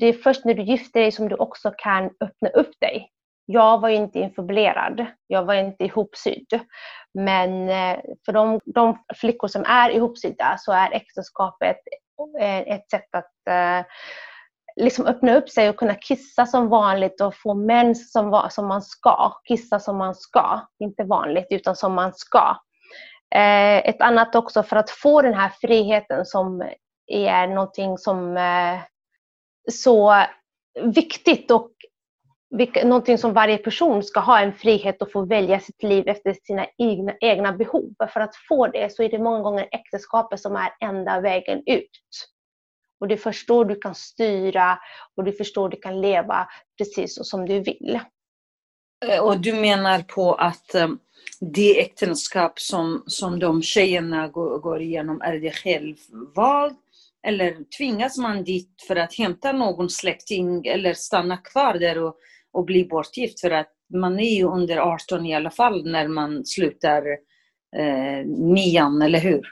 [0.00, 3.10] det är först när du gifter dig som du också kan öppna upp dig
[3.46, 6.60] jag var inte infibulerad, jag var inte ihopsydd.
[7.14, 11.76] Men eh, för de, de flickor som är ihopsydda så är äktenskapet
[12.40, 13.32] eh, ett sätt att
[14.80, 18.82] liksom öppna upp sig och kunna kissa som vanligt och få mens som, som man
[18.82, 19.32] ska.
[19.48, 22.56] Kissa som man ska, inte vanligt utan som man ska.
[23.34, 26.68] Eh, ett annat också för att få den här friheten som
[27.06, 28.80] är någonting som är
[29.72, 30.24] så
[30.82, 31.70] viktigt och
[32.84, 36.66] någonting som varje person ska ha en frihet att få välja sitt liv efter sina
[36.78, 37.94] egna, egna behov.
[38.12, 41.90] För att få det så är det många gånger äktenskapet som är enda vägen ut.
[43.04, 44.78] Och det är först då du kan styra
[45.16, 48.00] och du förstår du kan leva precis som du vill.
[49.06, 50.88] Eh, och du menar på att eh,
[51.40, 56.78] det äktenskap som, som de tjejerna går, går igenom, är det självvalt?
[57.26, 62.16] Eller tvingas man dit för att hämta någon släkting eller stanna kvar där och
[62.54, 66.44] och bli bortgift för att man är ju under 18 i alla fall när man
[66.44, 67.02] slutar
[67.76, 69.42] eh, nian, eller hur?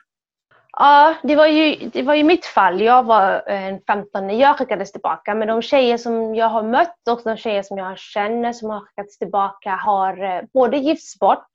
[0.78, 2.80] Ja, det var, ju, det var ju mitt fall.
[2.80, 5.34] Jag var eh, 15 när jag skickades tillbaka.
[5.34, 8.80] Men de tjejer som jag har mött och de tjejer som jag känner som har
[8.80, 11.50] skickats tillbaka har eh, både gifts bort.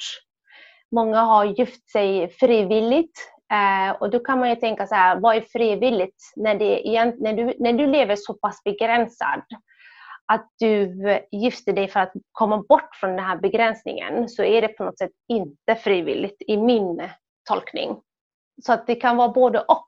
[0.91, 5.35] Många har gift sig frivilligt eh, och då kan man ju tänka så här, vad
[5.35, 6.81] är frivilligt när, det,
[7.19, 9.41] när, du, när du lever så pass begränsad?
[10.25, 10.93] Att du
[11.31, 14.97] gifter dig för att komma bort från den här begränsningen så är det på något
[14.97, 17.09] sätt inte frivilligt i min
[17.49, 18.01] tolkning.
[18.65, 19.87] Så att det kan vara både och.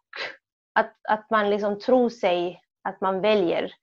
[0.74, 3.74] Att, att man liksom tror sig att man väljer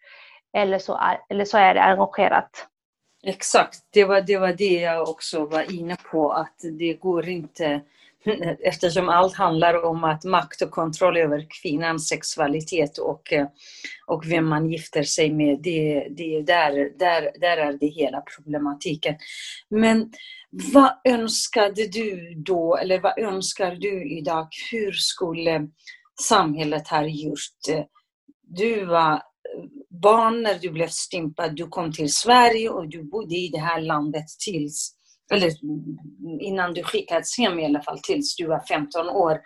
[0.56, 2.66] eller så är, eller så är det engagerat.
[3.22, 7.80] Exakt, det var, det var det jag också var inne på, att det går inte
[8.64, 13.32] eftersom allt handlar om att makt och kontroll över kvinnans sexualitet och,
[14.06, 19.14] och vem man gifter sig med, det, det där, där, där är det hela problematiken.
[19.68, 20.12] Men
[20.64, 24.48] vad önskade du då, eller vad önskar du idag?
[24.70, 25.68] Hur skulle
[26.22, 27.68] samhället ha gjort?
[27.68, 27.84] Eh,
[28.42, 29.20] du var eh,
[30.02, 33.80] barn när du blev stympad, du kom till Sverige och du bodde i det här
[33.80, 34.94] landet tills,
[35.32, 39.40] eller mm, innan du skickades hem i alla fall, tills du var 15 år.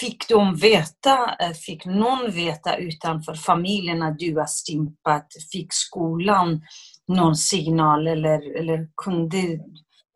[0.00, 5.22] Fick de veta, eh, fick någon veta utanför familjen att du var stympad?
[5.52, 6.60] Fick skolan
[7.08, 9.36] någon signal eller, eller kunde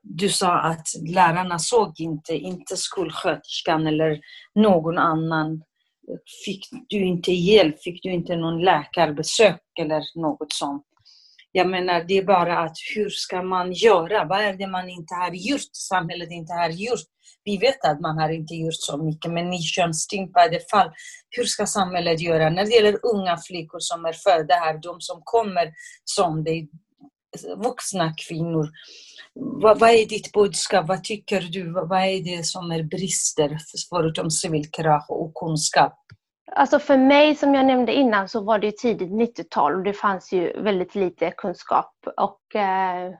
[0.02, 4.20] du sa att lärarna såg inte, inte skolsköterskan eller
[4.54, 5.62] någon annan
[6.44, 7.82] fick du inte hjälp?
[7.82, 10.86] Fick du inte någon läkarbesök eller något sånt?
[11.52, 14.24] Jag menar, det är bara att hur ska man göra?
[14.24, 15.70] Vad är det man inte har gjort?
[15.72, 17.00] Samhället inte har gjort.
[17.44, 20.90] Vi vet att man har inte gjort så mycket, men i könsstympade fall,
[21.30, 22.50] hur ska samhället göra?
[22.50, 25.72] När det gäller unga flickor som är födda här, de som kommer
[26.04, 26.66] som det
[27.64, 28.68] vuxna kvinnor.
[29.34, 30.88] Vad, vad, är ditt budskap?
[30.88, 31.72] Vad tycker du?
[31.72, 33.58] Vad är det som är brister
[33.90, 35.94] förutom civilkurage och kunskap?
[36.52, 40.32] Alltså för mig, som jag nämnde innan, så var det tidigt 90-tal och det fanns
[40.32, 41.94] ju väldigt lite kunskap.
[42.16, 43.12] Och eh,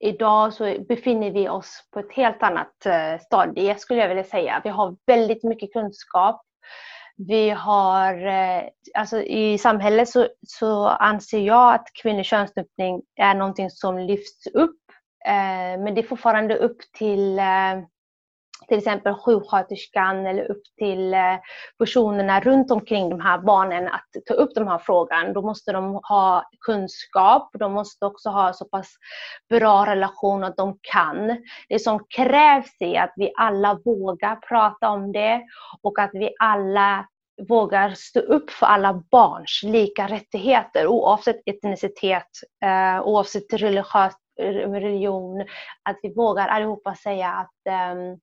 [0.00, 4.60] idag så befinner vi oss på ett helt annat eh, stadie, skulle jag vilja säga.
[4.64, 6.42] Vi har väldigt mycket kunskap.
[7.16, 8.62] Vi har, eh,
[8.94, 14.80] alltså i samhället så, så anser jag att kvinnlig könsstympning är någonting som lyfts upp.
[15.26, 17.44] Eh, men det är fortfarande upp till eh,
[18.74, 21.36] till exempel sjuksköterskan eller upp till eh,
[21.78, 25.32] personerna runt omkring de här barnen att ta upp den här frågan.
[25.32, 28.94] Då måste de ha kunskap, de måste också ha så pass
[29.50, 31.42] bra relation att de kan.
[31.68, 35.42] Det som krävs är att vi alla vågar prata om det
[35.82, 37.06] och att vi alla
[37.48, 42.28] vågar stå upp för alla barns lika rättigheter oavsett etnicitet,
[42.64, 45.40] eh, oavsett religiös religion,
[45.82, 48.18] att vi vågar allihopa säga att um,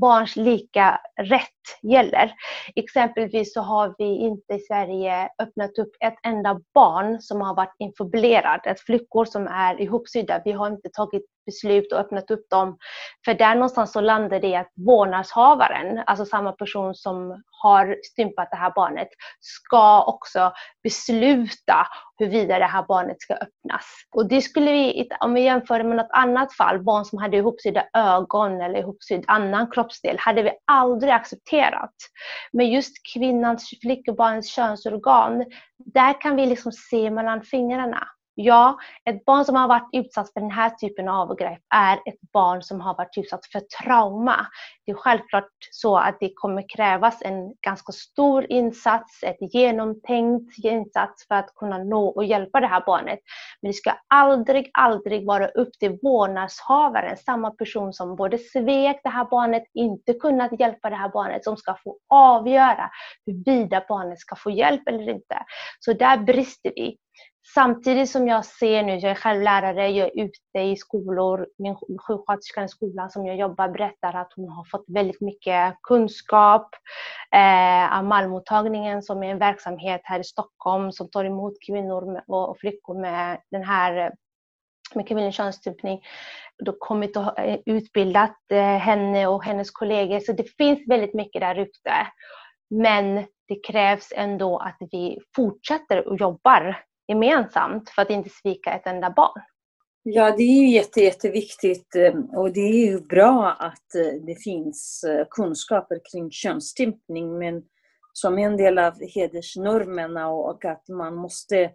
[0.00, 2.32] barns lika rätt gäller.
[2.76, 7.74] Exempelvis så har vi inte i Sverige öppnat upp ett enda barn som har varit
[7.78, 10.42] infibulerad, ett flickor som är ihopsydda.
[10.44, 12.78] Vi har inte tagit beslut och öppnat upp dem.
[13.24, 18.56] För där någonstans så landar det att vårdnadshavaren, alltså samma person som har stympat det
[18.56, 19.08] här barnet,
[19.40, 20.52] ska också
[20.82, 21.86] besluta
[22.18, 23.84] huruvida det här barnet ska öppnas.
[24.16, 27.84] Och det skulle vi, om vi jämför med något annat fall, barn som hade ihopsydda
[27.94, 31.59] ögon eller ihopsydd annan kroppsdel, hade vi aldrig accepterat.
[32.52, 35.44] Men just kvinnans, flickebarnets könsorgan,
[35.78, 38.08] där kan vi liksom se mellan fingrarna.
[38.42, 42.20] Ja, ett barn som har varit utsatt för den här typen av övergrepp är ett
[42.32, 44.46] barn som har varit utsatt för trauma.
[44.86, 51.26] Det är självklart så att det kommer krävas en ganska stor insats, ett genomtänkt insats
[51.28, 53.18] för att kunna nå och hjälpa det här barnet.
[53.62, 59.10] Men det ska aldrig, aldrig vara upp till vårdnadshavaren, samma person som både svek det
[59.10, 62.90] här barnet, inte kunnat hjälpa det här barnet, som ska få avgöra
[63.26, 65.44] huruvida barnet ska få hjälp eller inte.
[65.80, 66.96] Så där brister vi.
[67.54, 71.76] Samtidigt som jag ser nu, jag är själv lärare, jag är ute i skolor, min
[71.76, 76.68] sjuksköterska i skolan som jag jobbar berättar att hon har fått väldigt mycket kunskap
[77.34, 82.58] eh, av Malmottagningen som är en verksamhet här i Stockholm som tar emot kvinnor och
[82.58, 84.12] flickor med den här
[84.94, 86.00] med kvinnlig könsstympning.
[86.64, 90.20] Då kommit och eh, utbildat eh, henne och hennes kollegor.
[90.20, 92.06] Så det finns väldigt mycket där ute.
[92.70, 98.86] Men det krävs ändå att vi fortsätter och jobbar gemensamt för att inte svika ett
[98.86, 99.42] enda barn.
[100.02, 104.34] Ja, det är ju jätte, jätteviktigt eh, och det är ju bra att eh, det
[104.34, 107.62] finns eh, kunskaper kring könsstympning men
[108.12, 111.70] som en del av hedersnormerna och att man måste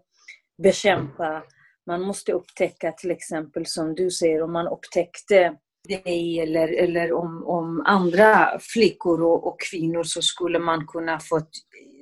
[0.63, 1.43] bekämpa,
[1.87, 5.57] man måste upptäcka till exempel som du säger, om man upptäckte
[5.87, 11.37] dig eller, eller om, om andra flickor och, och kvinnor så skulle man kunna få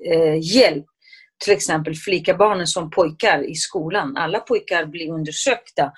[0.06, 0.86] eh, hjälp
[1.44, 4.18] till exempel flickabarnen som pojkar i skolan.
[4.18, 5.92] Alla pojkar blir undersökta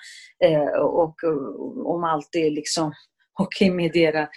[0.44, 2.92] eh, och eh, om allt är liksom
[3.38, 4.28] okej okay med deras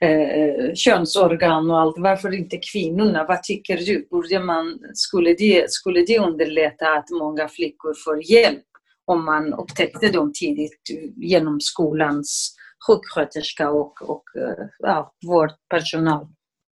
[0.00, 1.98] eh, könsorgan och allt.
[1.98, 3.24] Varför inte kvinnorna?
[3.24, 4.08] Vad tycker du?
[4.10, 8.64] Borde man, skulle, det, skulle det underlätta att många flickor får hjälp
[9.06, 10.80] om man upptäckte dem tidigt
[11.16, 12.56] genom skolans
[12.86, 16.26] sjuksköterska och, och eh, ja, vårdpersonal?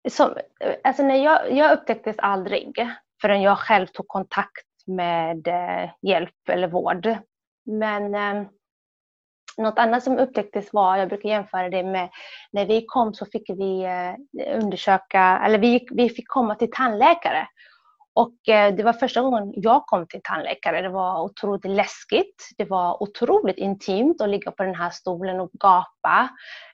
[0.10, 0.34] Som,
[0.84, 2.74] alltså när jag, jag upptäcktes aldrig
[3.22, 7.18] förrän jag själv tog kontakt med eh, hjälp eller vård.
[7.66, 8.48] Men eh,
[9.58, 12.10] något annat som upptäcktes var, jag brukar jämföra det med
[12.52, 17.48] när vi kom så fick vi eh, undersöka, eller vi, vi fick komma till tandläkare.
[18.16, 20.82] Och det var första gången jag kom till tandläkare.
[20.82, 22.50] Det var otroligt läskigt.
[22.58, 26.30] Det var otroligt intimt att ligga på den här stolen och gapa.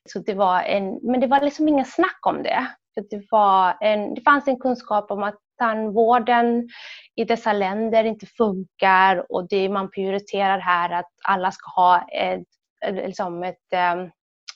[0.10, 2.68] Så det var en, men det var liksom ingen snack om det.
[2.94, 6.70] För det, var en, det fanns en kunskap om att tandvården
[7.16, 12.47] i dessa länder inte funkar och det man prioriterar här att alla ska ha ett,
[12.91, 14.10] liksom ett, ehm,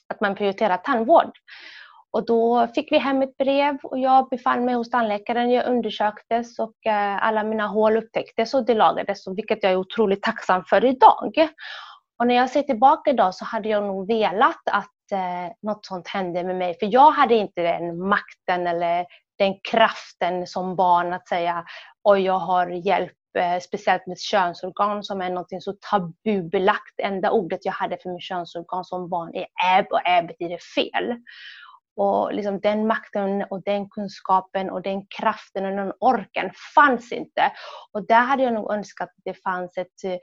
[0.07, 1.31] att man prioriterar tandvård.
[2.11, 5.51] Och då fick vi hem ett brev och jag befann mig hos tandläkaren.
[5.51, 10.23] Jag undersöktes och eh, alla mina hål upptäcktes och det lagades, vilket jag är otroligt
[10.23, 11.49] tacksam för idag.
[12.19, 16.07] Och när jag ser tillbaka idag så hade jag nog velat att eh, något sånt
[16.07, 16.77] hände med mig.
[16.79, 19.05] För jag hade inte den makten eller
[19.37, 21.65] den kraften som barn att säga
[22.03, 26.99] oj, jag har hjälp, eh, speciellt med könsorgan som är något så tabubelagt.
[27.03, 31.15] Enda ordet jag hade för mitt könsorgan som barn är äb och äb betyder fel.
[31.95, 37.51] Och liksom den makten och den kunskapen och den kraften och den orken fanns inte.
[37.93, 40.17] Och där hade jag nog önskat att det fanns ett, eh,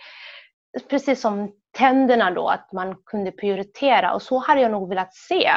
[0.90, 4.14] precis som tänderna då, att man kunde prioritera.
[4.14, 5.52] Och så hade jag nog velat se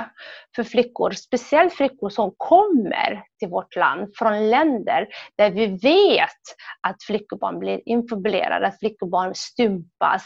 [0.55, 5.07] för flickor, speciellt flickor som kommer till vårt land från länder
[5.37, 6.41] där vi vet
[6.81, 10.23] att flickobarn blir infibulerade, att flickobarn stympas,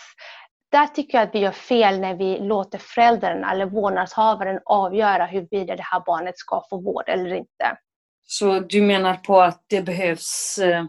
[0.71, 5.75] där tycker jag att vi gör fel när vi låter föräldrarna eller vårdnadshavaren avgöra huruvida
[5.75, 7.77] det här barnet ska få vård eller inte.
[8.23, 10.85] Så du menar på att det behövs eh,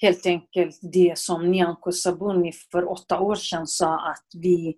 [0.00, 4.76] helt enkelt det som Nyamko Sabuni för åtta år sedan sa att vi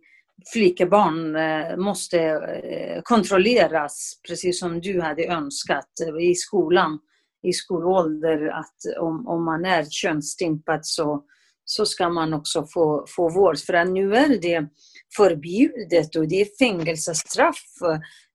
[0.52, 6.98] flickebarn eh, måste eh, kontrolleras precis som du hade önskat eh, i skolan,
[7.42, 11.24] i skolålder, att om, om man är könsstympad så
[11.64, 13.58] så ska man också få, få vård.
[13.58, 14.68] För att nu är det
[15.16, 17.64] förbjudet och det är fängelsestraff.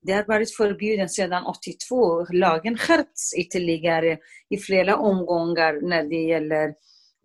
[0.05, 2.25] Det har varit förbjudet sedan 82.
[2.33, 4.17] Lagen skärpts ytterligare
[4.49, 6.73] i flera omgångar när det gäller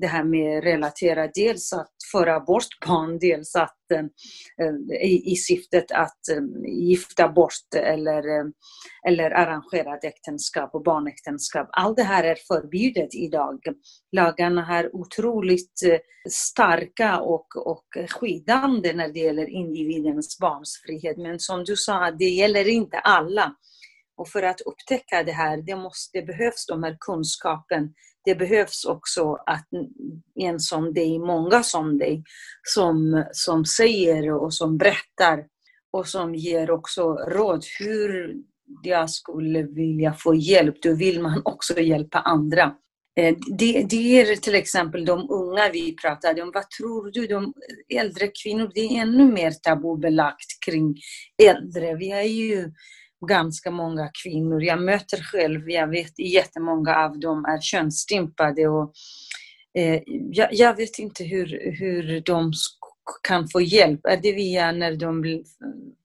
[0.01, 3.99] det här med relatera, dels att föra bort barn, dels att eh,
[4.67, 8.23] eh, i, i syftet att eh, gifta bort eller,
[9.09, 11.69] eller arrangera äktenskap och barnäktenskap.
[11.73, 13.59] Allt det här är förbjudet idag.
[14.13, 15.81] Lagarna är otroligt
[16.31, 21.17] starka och, och skyddande när det gäller individens barns frihet.
[21.17, 23.55] Men som du sa, det gäller inte alla.
[24.17, 27.95] Och för att upptäcka det här, det, måste, det behövs de här kunskapen
[28.25, 29.69] det behövs också att
[30.35, 32.25] en som dig, många som dig,
[32.63, 35.47] som, som säger och som berättar
[35.93, 38.37] och som ger också råd hur
[38.83, 40.83] jag skulle vilja få hjälp.
[40.83, 42.75] Då vill man också hjälpa andra.
[43.17, 46.51] Eh, det, det är till exempel de unga vi pratade om.
[46.55, 47.27] Vad tror du?
[47.27, 47.53] De
[47.95, 50.97] äldre kvinnor, det är ännu mer tabubelagt kring
[51.43, 51.95] äldre.
[51.95, 52.73] Vi är ju
[53.27, 54.63] ganska många kvinnor.
[54.63, 58.69] Jag möter själv, jag vet jättemånga av dem är könsstympade.
[58.69, 58.93] Och,
[59.75, 62.53] eh, jag, jag, vet inte hur, hur de
[63.29, 64.01] kan få hjälp.
[64.05, 65.23] Är det via när de,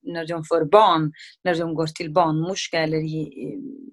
[0.03, 1.11] när de får barn,
[1.43, 2.97] när de går till barnmorska eller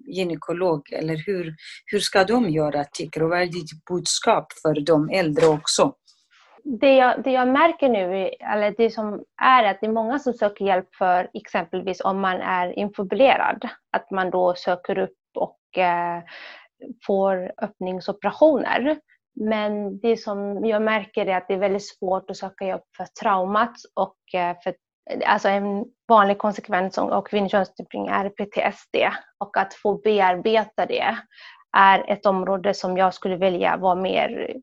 [0.07, 0.81] gynekolog?
[0.91, 1.55] Eller hur,
[1.85, 3.27] hur ska de göra, tycker du?
[3.27, 5.93] Vad är ditt budskap för de äldre också?
[6.63, 10.33] Det jag, det jag märker nu, eller det som är att det är många som
[10.33, 13.69] söker hjälp för exempelvis om man är infibulerad.
[13.91, 16.23] Att man då söker upp och eh,
[17.05, 18.97] får öppningsoperationer.
[19.35, 23.05] Men det som jag märker är att det är väldigt svårt att söka hjälp för
[23.05, 24.73] traumat och eh, för
[25.25, 28.95] Alltså en vanlig konsekvens av kvinnlig könsstympning är PTSD
[29.39, 31.15] och att få bearbeta det
[31.77, 34.55] är ett område som jag skulle vilja vara mer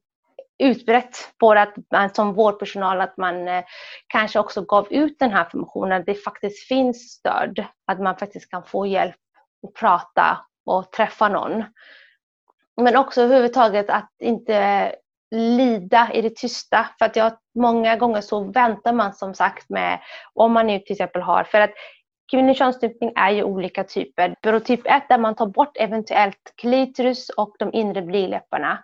[0.60, 3.64] utbrett både att man som vårdpersonal att man eh,
[4.06, 8.50] kanske också gav ut den här informationen, att det faktiskt finns stöd, att man faktiskt
[8.50, 9.16] kan få hjälp
[9.62, 11.64] och prata och träffa någon.
[12.76, 14.92] Men också överhuvudtaget att inte
[15.30, 16.90] lida i det tysta.
[16.98, 20.00] För att jag, många gånger så väntar man som sagt med,
[20.34, 21.70] om man nu till exempel har, för att
[22.30, 24.60] Kvinnlig könsstympning är ju olika typer.
[24.60, 28.78] Typ 1 där man tar bort eventuellt klitoris och de inre blygdläpparna.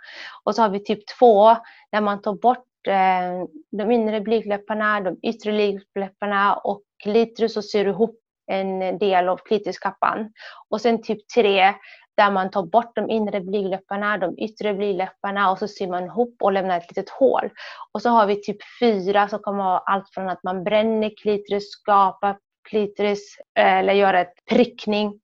[0.45, 1.57] Och så har vi typ 2
[1.93, 7.87] där man tar bort eh, de inre blygdläpparna, de yttre blygdläpparna och klitoris och syr
[7.87, 10.33] ihop en del av klitoriskappan.
[10.69, 11.75] Och sen typ 3
[12.17, 16.37] där man tar bort de inre blygdläpparna, de yttre blygdläpparna och så syr man ihop
[16.43, 17.51] och lämnar ett litet hål.
[17.93, 21.71] Och så har vi typ 4 som kommer vara allt från att man bränner klitoris,
[21.71, 22.37] skapar
[22.69, 25.21] klitoris eller göra ett prickning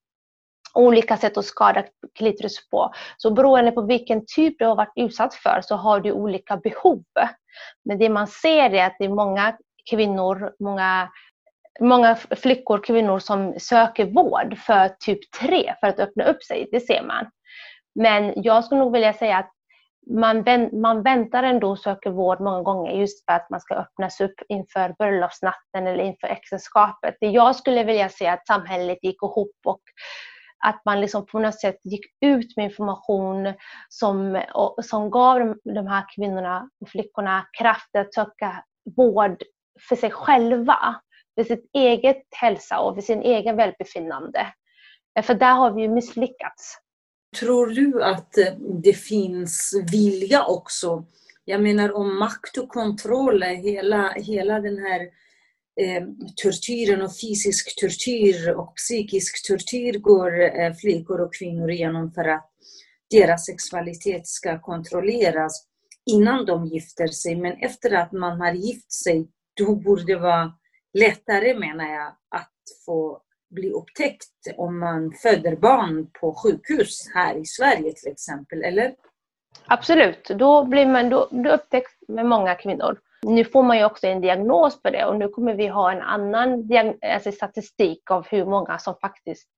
[0.75, 1.85] olika sätt att skada
[2.19, 2.93] klitoris på.
[3.17, 7.05] Så beroende på vilken typ du har varit utsatt för så har du olika behov.
[7.85, 9.57] Men det man ser är att det är många
[9.91, 11.09] kvinnor, många,
[11.81, 16.69] många flickor, kvinnor som söker vård för typ 3 för att öppna upp sig.
[16.73, 17.31] Det ser man.
[17.95, 19.51] Men jag skulle nog vilja säga att
[20.11, 24.21] man, man väntar ändå och söker vård många gånger just för att man ska öppnas
[24.21, 27.17] upp inför bröllopsnatten eller inför äktenskapet.
[27.21, 29.83] Det jag skulle vilja se att samhället gick ihop och
[30.65, 33.55] att man liksom på något sätt gick ut med information
[33.89, 34.43] som,
[34.83, 38.65] som gav de här kvinnorna och flickorna kraft att söka
[38.97, 39.43] vård
[39.89, 41.01] för sig själva,
[41.35, 44.47] för sitt eget hälsa och för sin egen välbefinnande.
[45.23, 46.82] För där har vi ju misslyckats.
[47.41, 51.07] Tror du att eh, det finns vilja också?
[51.45, 55.01] Jag menar om makt och kontroll, hela, hela den här
[55.81, 56.03] eh,
[56.43, 62.51] tortyren och fysisk tortyr och psykisk tortyr går eh, flickor och kvinnor igenom för att
[63.11, 65.67] deras sexualitet ska kontrolleras
[66.11, 67.37] innan de gifter sig.
[67.37, 70.53] Men efter att man har gift sig, då borde det vara
[70.99, 72.53] lättare menar jag att
[72.87, 73.23] få
[73.53, 78.95] bli upptäckt om man föder barn på sjukhus här i Sverige till exempel, eller?
[79.67, 82.99] Absolut, då, blir man, då, då upptäcks med många kvinnor.
[83.27, 86.03] Nu får man ju också en diagnos på det och nu kommer vi ha en
[86.03, 86.69] annan
[87.15, 89.49] alltså statistik av hur många som faktiskt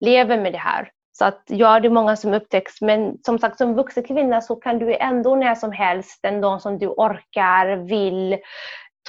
[0.00, 0.90] lever med det här.
[1.18, 4.56] Så att ja, det är många som upptäcks, men som sagt som vuxen kvinna så
[4.56, 8.38] kan du ändå när som helst, den dag som du orkar, vill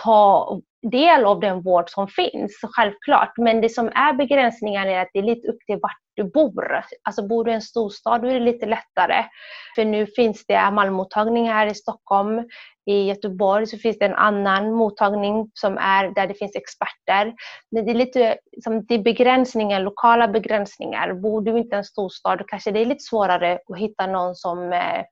[0.04, 3.34] ta del av den vård som finns, självklart.
[3.38, 6.84] Men det som är begränsningar är att det är lite upp till vart du bor.
[7.04, 9.26] Alltså bor du i en storstad då är det lite lättare.
[9.76, 12.44] För nu finns det Malmömottagning här i Stockholm.
[12.86, 17.34] I Göteborg så finns det en annan mottagning som är där det finns experter.
[17.72, 21.14] Men det är lite som det är begränsningar, lokala begränsningar.
[21.14, 24.36] Bor du inte i en storstad då kanske det är lite svårare att hitta någon
[24.36, 25.04] som eh,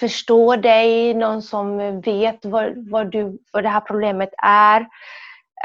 [0.00, 4.80] förstår dig, någon som vet vad, vad, du, vad det här problemet är.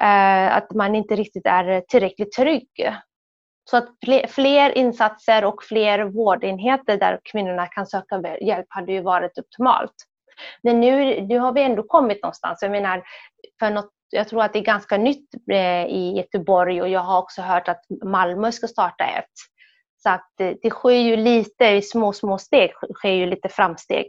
[0.01, 2.69] Eh, att man inte riktigt är tillräckligt trygg.
[3.69, 3.89] Så att
[4.29, 9.93] fler, insatser och fler vårdenheter där kvinnorna kan söka hjälp hade ju varit optimalt.
[10.63, 12.61] Men nu, nu har vi ändå kommit någonstans.
[12.61, 13.03] Jag menar,
[13.59, 17.19] för något, jag tror att det är ganska nytt eh, i Göteborg och jag har
[17.19, 19.31] också hört att Malmö ska starta ett.
[20.03, 24.07] Så att det, det sker ju lite i små, små steg, sker ju lite framsteg.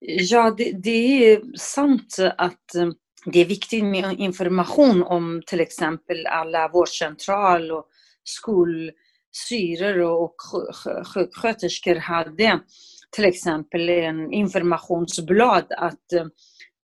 [0.00, 2.88] Ja, det, det är sant att eh,
[3.24, 7.86] det är viktigt med information om till exempel alla vårdcentral och
[8.24, 10.34] skolsyror och
[11.14, 12.60] sjuksköterskor hade
[13.10, 16.26] till exempel en informationsblad att eh,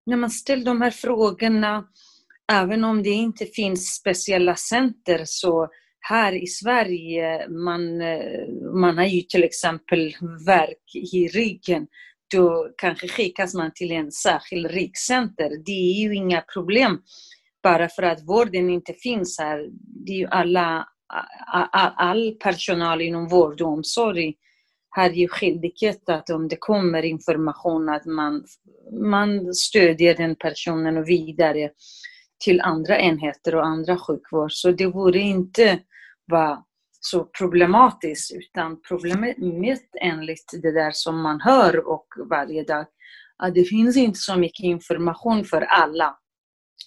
[0.06, 1.84] när man ställer de här frågorna,
[2.52, 5.68] även om det inte finns speciella center så
[6.07, 10.14] här i Sverige, man, eh, man har ju till exempel
[10.46, 11.86] verk i ryggen,
[12.34, 15.50] då kanske skickas man till en särskild ryggcenter.
[15.66, 17.02] Det är ju inga problem
[17.62, 19.68] bara för att vården inte finns här.
[20.07, 20.88] Det är ju alla,
[21.46, 24.34] all, all personal inom vård och omsorg
[24.88, 28.44] har ju skyldighet att om det kommer information att man,
[28.92, 31.70] man stödjer den personen och vidare
[32.44, 34.52] till andra enheter och andra sjukvård.
[34.52, 35.80] Så det vore inte
[36.27, 36.62] vara
[37.01, 39.37] så problematiskt utan problemet
[40.01, 42.87] enligt det där som man hör och varje dag
[43.37, 46.16] att det finns inte så mycket information för alla.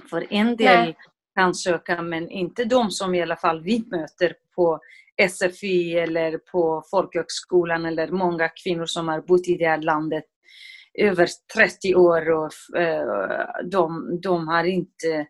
[0.09, 0.95] För en del Nej.
[1.35, 4.79] kan söka men inte de som i alla fall vi möter på
[5.29, 10.23] SFI eller på folkhögskolan eller många kvinnor som har bott i det här landet
[10.99, 13.05] över 30 år och eh,
[13.71, 15.27] de, de har inte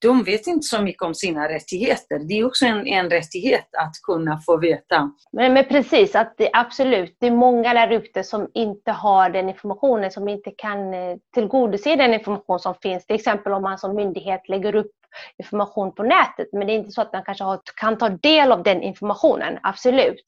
[0.00, 2.18] de vet inte så mycket om sina rättigheter.
[2.18, 5.10] Det är också en, en rättighet att kunna få veta.
[5.32, 7.16] Men, men precis, att det, absolut.
[7.20, 11.96] Det är många där ute som inte har den informationen, som inte kan eh, tillgodose
[11.96, 13.06] den information som finns.
[13.06, 14.90] Till exempel om man som myndighet lägger upp
[15.38, 18.52] information på nätet, men det är inte så att man kanske har, kan ta del
[18.52, 19.58] av den informationen.
[19.62, 20.24] Absolut.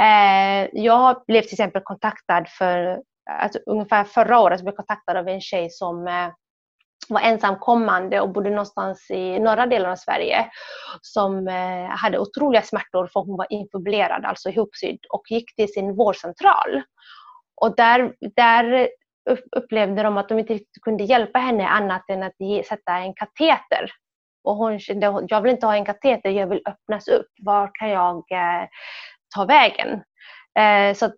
[0.00, 3.00] Eh, jag blev till exempel kontaktad för
[3.30, 6.28] alltså, ungefär förra året så blev jag kontaktad av en tjej som eh,
[7.14, 10.46] var ensamkommande och bodde någonstans i norra delen av Sverige
[11.00, 15.96] som eh, hade otroliga smärtor för hon var infibulerad, alltså ihopsydd och gick till sin
[15.96, 16.82] vårdcentral.
[17.60, 18.88] Och där, där
[19.56, 23.90] upplevde de att de inte kunde hjälpa henne annat än att sätta en kateter
[24.44, 27.28] Och hon kände, jag vill inte ha en kateter, jag vill öppnas upp.
[27.42, 28.68] Var kan jag eh,
[29.34, 30.02] ta vägen?
[30.58, 31.12] Eh, så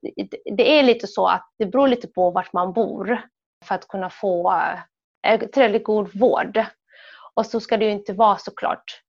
[0.56, 3.22] det är lite så att det beror lite på vart man bor
[3.64, 4.78] för att kunna få eh,
[5.26, 6.64] Eh, tillräckligt god vård.
[7.34, 9.02] Och så ska det ju inte vara såklart.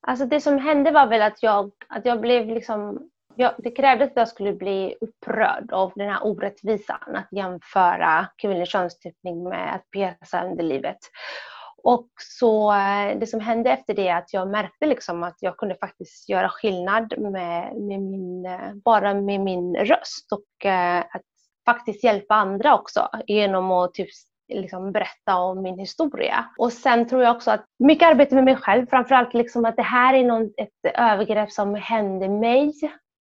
[0.00, 4.10] Alltså det som hände var väl att jag, att jag blev liksom jag, det krävdes
[4.10, 9.90] att jag skulle bli upprörd av den här orättvisan att jämföra kvinnlig könsstympning med att
[9.90, 10.98] pierca under livet.
[11.82, 15.56] Och så eh, det som hände efter det är att jag märkte liksom att jag
[15.56, 20.66] kunde faktiskt göra skillnad med, med min, eh, bara med min röst och
[21.10, 21.22] att
[21.64, 24.08] faktiskt hjälpa andra också genom att typ
[24.54, 26.44] liksom berätta om min historia.
[26.58, 29.82] Och sen tror jag också att mycket arbete med mig själv, framförallt liksom att det
[29.82, 32.72] här är någon, ett övergrepp som hände mig.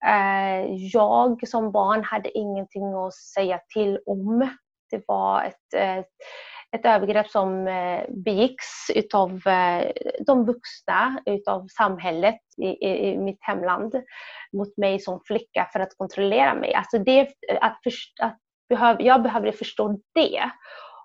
[0.05, 4.49] Eh, jag som barn hade ingenting att säga till om.
[4.91, 6.03] Det var ett eh,
[6.75, 9.91] ett övergrepp som eh, begicks utav eh,
[10.25, 13.95] de vuxna, utav samhället i, i, i, mitt hemland
[14.57, 16.73] mot mig som flicka för att kontrollera mig.
[16.73, 17.29] Alltså det,
[17.61, 17.79] att,
[18.19, 18.38] att
[18.69, 20.51] behöv, jag behövde förstå det.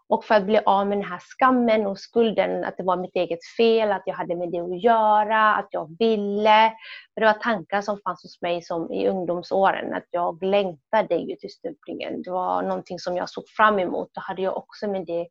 [0.09, 3.17] Och för att bli av med den här skammen och skulden att det var mitt
[3.17, 6.73] eget fel, att jag hade med det att göra, att jag ville.
[7.15, 11.37] För det var tankar som fanns hos mig som i ungdomsåren, att jag längtade ju
[11.37, 12.23] till stupningen.
[12.23, 14.09] Det var någonting som jag såg fram emot.
[14.13, 15.27] Då hade jag också med det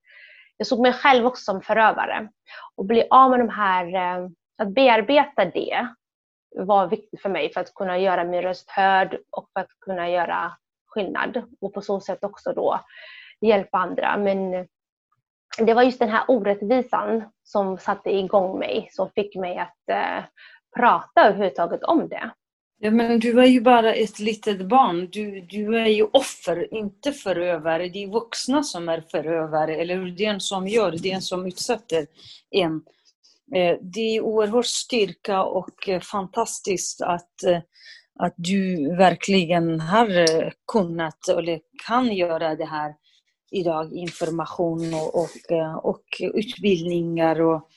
[0.58, 2.30] jag såg mig själv också som förövare.
[2.76, 5.88] Och bli av med de här, eh, att bearbeta det
[6.56, 10.10] var viktigt för mig för att kunna göra min röst hörd och för att kunna
[10.10, 10.52] göra
[10.88, 12.80] skillnad och på så sätt också då
[13.48, 14.18] hjälpa andra.
[14.18, 14.68] Men
[15.58, 20.24] det var just den här orättvisan som satte igång mig, som fick mig att eh,
[20.76, 22.32] prata överhuvudtaget om det.
[22.78, 25.10] Ja, men du är ju bara ett litet barn.
[25.12, 27.90] Du, du är ju offer, inte förövare.
[27.90, 32.08] Det är vuxna som är förövare, eller den som gör, den som utsätter
[32.52, 32.82] en.
[33.56, 37.60] Eh, det är oerhört styrka och eh, fantastiskt att, eh,
[38.20, 42.94] att du verkligen har kunnat eller kan göra det här
[43.52, 43.94] idag.
[43.94, 47.70] Information och, och, eh, och utbildningar och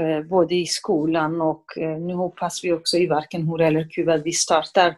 [0.00, 4.14] eh, både i skolan och eh, nu hoppas vi också i varken Hora eller Kuba
[4.14, 4.96] att vi startar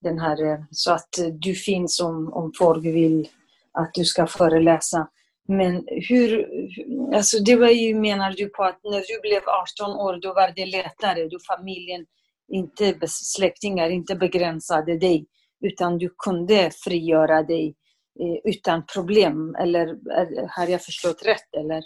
[0.00, 3.28] den här så att du finns om, om folk vill
[3.72, 5.08] att du ska föreläsa.
[5.48, 6.48] Men hur,
[7.14, 9.42] alltså det var ju menar du på att när du blev
[9.78, 12.06] 18 år då var det lättare, då familjen,
[12.52, 15.26] inte släktingar, inte begränsade dig
[15.64, 17.74] utan du kunde frigöra dig
[18.20, 19.54] Eh, utan problem.
[19.58, 19.86] Eller
[20.48, 21.54] har jag förstått rätt?
[21.56, 21.82] Eller?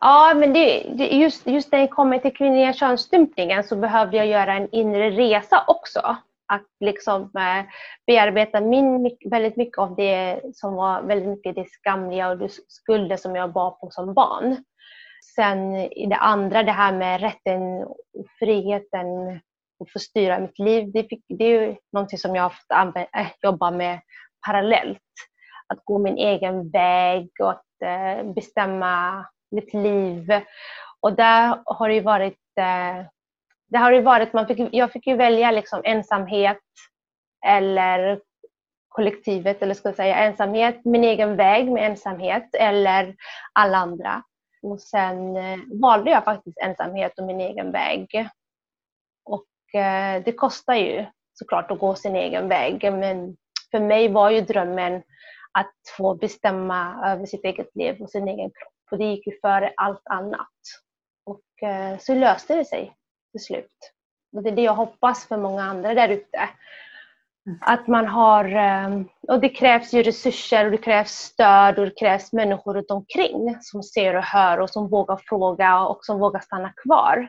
[0.00, 4.26] Ja, men det, det, just, just när det kommer till kvinnliga könsstympningen så behövde jag
[4.26, 6.16] göra en inre resa också.
[6.52, 7.64] Att liksom eh,
[8.06, 13.16] bearbeta min, väldigt mycket av det som var väldigt mycket det skamliga och det skulder
[13.16, 14.56] som jag bar på som barn.
[15.34, 19.40] Sen i det andra, det här med rätten och friheten
[19.84, 20.92] att få styra mitt liv.
[20.92, 24.00] Det, fick, det är ju någonting som jag har fått äh, eh, jobba med
[24.46, 24.98] parallellt.
[25.66, 30.42] Att gå min egen väg och att eh, bestämma mitt liv.
[31.00, 33.06] Och där har det varit, eh,
[33.68, 36.62] det har varit man fick, jag fick ju välja liksom ensamhet
[37.46, 38.20] eller
[38.88, 43.14] kollektivet, eller ska jag säga ensamhet, min egen väg med ensamhet eller
[43.52, 44.22] alla andra.
[44.62, 48.28] Och sen eh, valde jag faktiskt ensamhet och min egen väg.
[49.24, 53.36] Och eh, det kostar ju såklart att gå sin egen väg, men
[53.70, 55.02] för mig var ju drömmen
[55.56, 58.72] att få bestämma över sitt eget liv och sin egen kropp.
[58.88, 60.56] För det gick ju före allt annat.
[61.24, 62.92] Och eh, så löste det sig
[63.32, 63.92] till slut.
[64.36, 66.48] Och det är det jag hoppas för många andra där ute.
[67.46, 67.58] Mm.
[67.60, 71.98] Att man har, eh, och det krävs ju resurser och det krävs stöd och det
[71.98, 76.40] krävs människor runt omkring som ser och hör och som vågar fråga och som vågar
[76.40, 77.28] stanna kvar.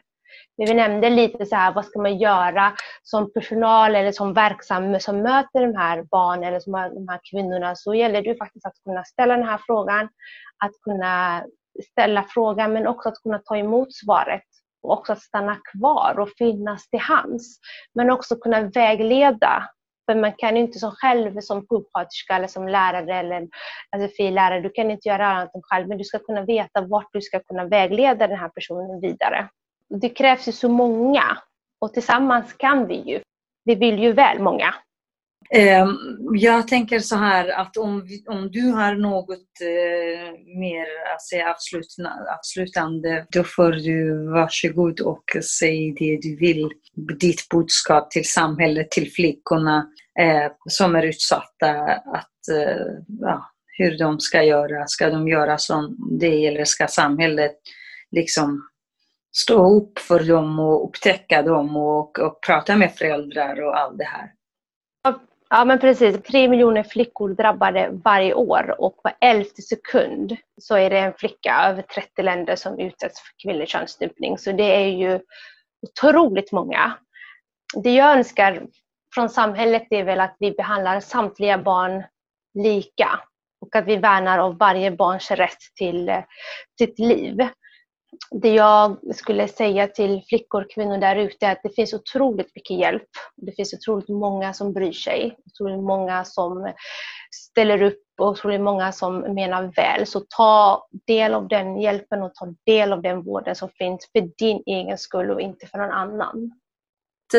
[0.58, 2.74] Vi nämnde lite så här, vad ska man göra
[3.04, 7.76] som personal eller som verksam som möter de här barnen eller som de här kvinnorna
[7.76, 10.10] så gäller det faktiskt att kunna ställa den här frågan,
[10.64, 11.44] att kunna
[11.92, 14.44] ställa frågan men också att kunna ta emot svaret
[14.84, 17.60] och också att stanna kvar och finnas till hands.
[17.94, 19.70] Men också kunna vägleda.
[20.06, 23.48] För man kan inte som själv som sjuksköterska eller som lärare eller
[23.98, 27.22] SFI-lärare, du kan inte göra annat än själv, men du ska kunna veta vart du
[27.22, 29.50] ska kunna vägleda den här personen vidare.
[30.02, 31.38] Det krävs ju så många
[31.82, 33.20] och tillsammans kan vi ju.
[33.66, 34.74] Vi vill ju väl många.
[35.50, 35.98] Ehm,
[36.34, 40.86] jag tänker så här att om, om du har något eh, mer
[41.16, 41.56] att säga
[42.40, 45.24] avslutande, då får du varsågod och
[45.60, 46.70] säg det du vill.
[47.20, 49.88] Ditt budskap till samhället, till flickorna
[50.20, 51.72] eh, som är utsatta,
[52.14, 52.86] att, eh,
[53.20, 54.88] ja, hur de ska göra.
[54.88, 57.56] Ska de göra som det eller ska samhället
[58.12, 58.68] liksom
[59.44, 64.04] stå upp för dem och upptäcka dem och, och prata med föräldrar och allt det
[64.04, 64.32] här.
[65.50, 70.90] Ja men precis, tre miljoner flickor drabbade varje år och på elfte sekund så är
[70.90, 74.38] det en flicka över 30 länder som utsätts för kvinnlig könsstympning.
[74.38, 75.20] Så det är ju
[75.88, 76.98] otroligt många.
[77.84, 78.68] Det jag önskar
[79.16, 82.04] från samhället är väl att vi behandlar samtliga barn
[82.54, 83.20] lika
[83.62, 86.24] och att vi värnar om varje barns rätt till eh,
[86.80, 87.48] sitt liv
[88.32, 92.56] det jag skulle säga till flickor och kvinnor där ute är att det finns otroligt
[92.56, 93.10] mycket hjälp.
[93.36, 96.74] Det finns otroligt många som bryr sig, otroligt många som
[97.32, 100.08] ställer upp och otroligt många som menar väl.
[100.08, 104.22] Så ta del av den hjälpen och ta del av den vården som finns för
[104.38, 106.52] din egen skull och inte för någon annan.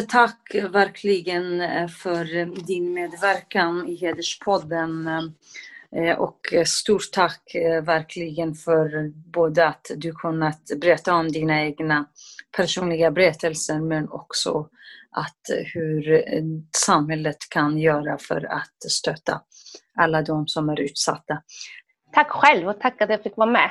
[0.08, 5.06] Tack verkligen eh, för eh, din medverkan i Hederspodden.
[5.06, 5.22] Eh,
[5.96, 12.06] Eh, och stort tack eh, verkligen för både att du kunnat berätta om dina egna
[12.56, 14.68] personliga berättelser men också
[15.10, 16.24] att eh, hur
[16.76, 19.42] samhället kan göra för att stötta
[19.94, 21.42] alla de som är utsatta.
[22.12, 23.70] Tack själv och tack att jag fick vara med.